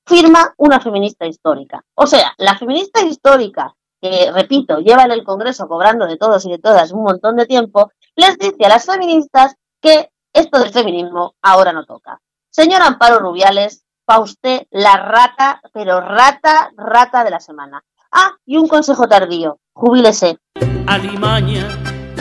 Firma 0.05 0.53
una 0.55 0.79
feminista 0.79 1.27
histórica. 1.27 1.83
O 1.95 2.07
sea, 2.07 2.33
la 2.37 2.57
feminista 2.57 3.01
histórica 3.01 3.75
que, 4.01 4.31
repito, 4.31 4.79
lleva 4.79 5.03
en 5.03 5.11
el 5.11 5.23
Congreso 5.23 5.67
cobrando 5.67 6.05
de 6.05 6.17
todos 6.17 6.45
y 6.45 6.51
de 6.51 6.59
todas 6.59 6.91
un 6.91 7.03
montón 7.03 7.35
de 7.35 7.45
tiempo, 7.45 7.91
les 8.15 8.37
dice 8.37 8.65
a 8.65 8.69
las 8.69 8.85
feministas 8.85 9.55
que 9.81 10.09
esto 10.33 10.59
del 10.59 10.71
feminismo 10.71 11.35
ahora 11.41 11.73
no 11.73 11.85
toca. 11.85 12.19
Señor 12.49 12.81
Amparo 12.81 13.19
Rubiales, 13.19 13.83
pa' 14.05 14.19
usted 14.19 14.63
la 14.71 14.97
rata, 14.97 15.61
pero 15.73 16.01
rata, 16.01 16.71
rata 16.75 17.23
de 17.23 17.29
la 17.29 17.39
semana. 17.39 17.83
Ah, 18.11 18.31
y 18.45 18.57
un 18.57 18.67
consejo 18.67 19.07
tardío, 19.07 19.59
jubílese. 19.73 20.39
Alimaña, 20.87 21.67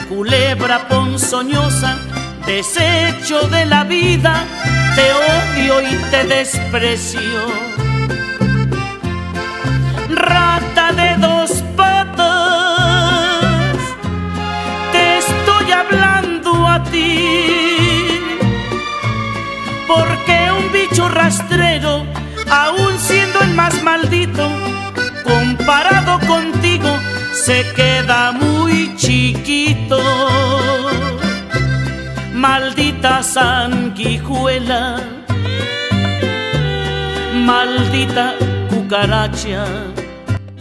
culebra 0.07 0.87
ponzoñosa, 0.87 1.97
desecho 2.45 3.47
de 3.47 3.65
la 3.65 3.83
vida, 3.85 4.45
te 4.95 5.11
odio 5.11 5.81
y 5.81 5.95
te 6.11 6.25
desprecio. 6.25 7.41
Rata 10.09 10.91
de 10.91 11.15
dos 11.17 11.38
porque 19.87 20.51
un 20.57 20.71
bicho 20.71 21.09
rastrero, 21.09 22.05
aún 22.49 22.97
siendo 22.99 23.41
el 23.41 23.53
más 23.55 23.81
maldito, 23.81 24.47
comparado 25.23 26.19
contigo, 26.27 26.89
se 27.33 27.65
queda 27.75 28.31
muy 28.31 28.95
chiquito. 28.95 29.99
Maldita 32.33 33.23
sanguijuela, 33.23 35.01
maldita 37.33 38.35
cucaracha. 38.69 39.65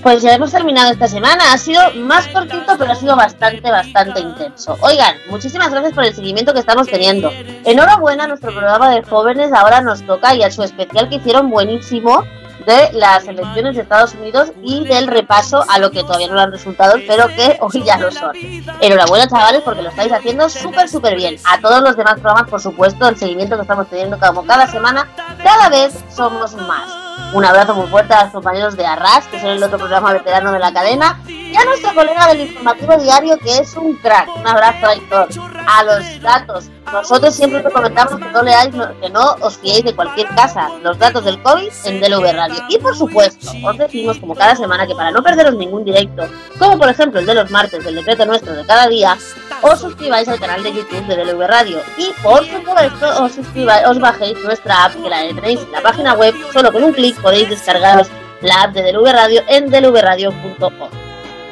Pues 0.02 0.22
ya 0.22 0.34
hemos 0.34 0.52
terminado 0.52 0.92
esta 0.92 1.08
semana. 1.08 1.52
Ha 1.52 1.58
sido 1.58 1.80
más 1.96 2.28
cortito, 2.28 2.76
pero 2.78 2.92
ha 2.92 2.94
sido 2.94 3.16
bastante, 3.16 3.70
bastante 3.70 4.20
intenso. 4.20 4.76
Oigan, 4.80 5.16
muchísimas 5.28 5.70
gracias 5.70 5.92
por 5.92 6.04
el 6.04 6.14
seguimiento 6.14 6.52
que 6.52 6.60
estamos 6.60 6.86
teniendo. 6.86 7.30
Enhorabuena, 7.64 8.26
nuestro 8.26 8.52
programa 8.52 8.90
de 8.90 9.02
jóvenes 9.02 9.52
ahora 9.52 9.80
nos 9.80 10.06
toca 10.06 10.34
y 10.34 10.42
a 10.42 10.50
su 10.50 10.62
especial 10.62 11.08
que 11.08 11.16
hicieron 11.16 11.50
buenísimo 11.50 12.24
de 12.64 12.92
las 12.92 13.26
elecciones 13.26 13.76
de 13.76 13.82
Estados 13.82 14.14
Unidos 14.14 14.52
y 14.62 14.84
del 14.84 15.06
repaso 15.06 15.64
a 15.68 15.78
lo 15.78 15.90
que 15.90 16.02
todavía 16.02 16.28
no 16.28 16.34
lo 16.34 16.40
han 16.42 16.52
resultado, 16.52 16.94
pero 17.06 17.26
que 17.28 17.56
hoy 17.60 17.82
ya 17.82 17.98
lo 17.98 18.10
son. 18.10 18.36
Enhorabuena, 18.80 19.26
chavales, 19.26 19.62
porque 19.62 19.82
lo 19.82 19.88
estáis 19.88 20.12
haciendo 20.12 20.48
súper, 20.48 20.88
súper 20.88 21.16
bien. 21.16 21.36
A 21.44 21.60
todos 21.60 21.82
los 21.82 21.96
demás 21.96 22.20
programas, 22.20 22.48
por 22.48 22.60
supuesto, 22.60 23.08
el 23.08 23.16
seguimiento 23.16 23.56
que 23.56 23.62
estamos 23.62 23.88
teniendo 23.88 24.18
como 24.18 24.44
cada 24.44 24.66
semana, 24.66 25.08
cada 25.42 25.68
vez 25.70 25.94
somos 26.14 26.54
más. 26.54 27.07
Un 27.32 27.44
abrazo 27.44 27.74
muy 27.74 27.86
fuerte 27.88 28.14
a 28.14 28.24
los 28.24 28.32
compañeros 28.32 28.76
de 28.76 28.86
Arras, 28.86 29.26
que 29.26 29.40
son 29.40 29.50
el 29.50 29.62
otro 29.62 29.78
programa 29.78 30.12
veterano 30.12 30.50
de 30.52 30.58
la 30.58 30.72
cadena, 30.72 31.20
y 31.50 31.56
a 31.56 31.64
nuestro 31.64 31.94
colega 31.94 32.28
del 32.28 32.40
informativo 32.40 32.96
diario, 32.96 33.38
que 33.38 33.58
es 33.58 33.74
un 33.76 33.94
crack. 33.96 34.28
Un 34.36 34.46
abrazo 34.46 34.86
a 34.86 34.92
Héctor. 34.94 35.28
A 35.66 35.84
los 35.84 36.20
datos. 36.22 36.70
Nosotros 36.92 37.34
siempre 37.34 37.60
te 37.60 37.70
comentamos 37.70 38.18
que 38.18 38.30
no 38.30 38.42
leáis, 38.42 38.74
que 39.02 39.10
no 39.10 39.36
os 39.40 39.58
fiéis 39.58 39.84
de 39.84 39.94
cualquier 39.94 40.26
casa. 40.28 40.68
Los 40.82 40.98
datos 40.98 41.24
del 41.24 41.42
COVID 41.42 41.70
en 41.84 42.00
DLV 42.00 42.32
Radio. 42.32 42.62
Y 42.68 42.78
por 42.78 42.96
supuesto, 42.96 43.50
os 43.64 43.76
decimos 43.76 44.18
como 44.18 44.34
cada 44.34 44.56
semana 44.56 44.86
que 44.86 44.94
para 44.94 45.10
no 45.10 45.22
perderos 45.22 45.54
ningún 45.54 45.84
directo, 45.84 46.26
como 46.58 46.78
por 46.78 46.88
ejemplo 46.88 47.20
el 47.20 47.26
de 47.26 47.34
los 47.34 47.50
martes 47.50 47.84
del 47.84 47.96
decreto 47.96 48.24
nuestro 48.24 48.54
de 48.54 48.64
cada 48.64 48.88
día, 48.88 49.18
os 49.60 49.80
suscribáis 49.80 50.28
al 50.28 50.40
canal 50.40 50.62
de 50.62 50.72
YouTube 50.72 51.06
de 51.06 51.16
DLV 51.16 51.46
Radio. 51.46 51.80
Y 51.98 52.12
por 52.22 52.46
supuesto, 52.46 53.24
os 53.24 53.32
suscribáis, 53.32 53.86
os 53.86 53.98
bajéis 53.98 54.42
nuestra 54.42 54.86
app 54.86 54.94
que 54.94 55.10
la 55.10 55.20
tenéis 55.34 55.60
en 55.60 55.72
la 55.72 55.82
página 55.82 56.14
web. 56.14 56.34
Solo 56.52 56.72
con 56.72 56.82
un 56.82 56.92
clic 56.92 57.20
podéis 57.20 57.50
descargaros 57.50 58.08
la 58.40 58.62
app 58.62 58.72
de 58.72 58.82
DLV 58.82 59.12
Radio 59.12 59.42
en 59.48 59.70
dlvradio.com. 59.70 60.97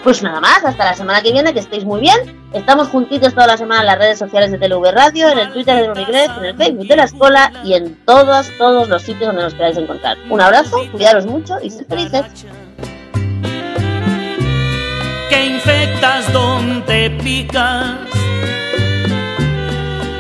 Pues 0.05 0.23
nada 0.23 0.41
más, 0.41 0.65
hasta 0.65 0.85
la 0.85 0.95
semana 0.95 1.21
que 1.21 1.33
viene, 1.33 1.53
que 1.53 1.61
estéis 1.61 1.85
muy 1.85 2.01
bien. 2.01 2.49
Estamos 2.53 2.89
juntitos 2.89 3.35
toda 3.35 3.49
la 3.49 3.57
semana 3.57 3.81
en 3.81 3.87
las 3.87 3.99
redes 3.99 4.19
sociales 4.19 4.53
de 4.53 4.59
TLV 4.59 4.93
Radio, 4.93 5.29
en 5.29 5.39
el 5.39 5.53
Twitter 5.53 5.83
de 5.83 5.91
Unigres, 5.91 6.31
en 6.39 6.45
el 6.45 6.57
Facebook 6.57 6.87
de 6.87 6.97
la 6.97 7.05
escuela 7.05 7.53
y 7.65 7.75
en 7.75 7.97
todos, 8.05 8.51
todos 8.57 8.89
los 8.89 9.03
sitios 9.03 9.27
donde 9.27 9.43
nos 9.43 9.55
queráis 9.55 9.77
encontrar. 9.77 10.17
Un 10.31 10.41
abrazo, 10.41 10.77
cuidaros 10.93 11.27
mucho 11.27 11.57
y 11.61 11.71
sed 11.71 11.87
felices. 11.87 12.47
que 15.29 15.47
infectas 15.47 16.33
donde 16.33 17.11
picas, 17.23 17.97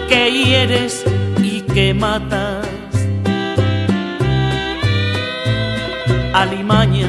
que 0.08 0.30
hieres 0.32 1.04
y 1.42 1.60
que 1.60 1.94
matas. 1.94 2.66
Alimaña, 6.34 7.08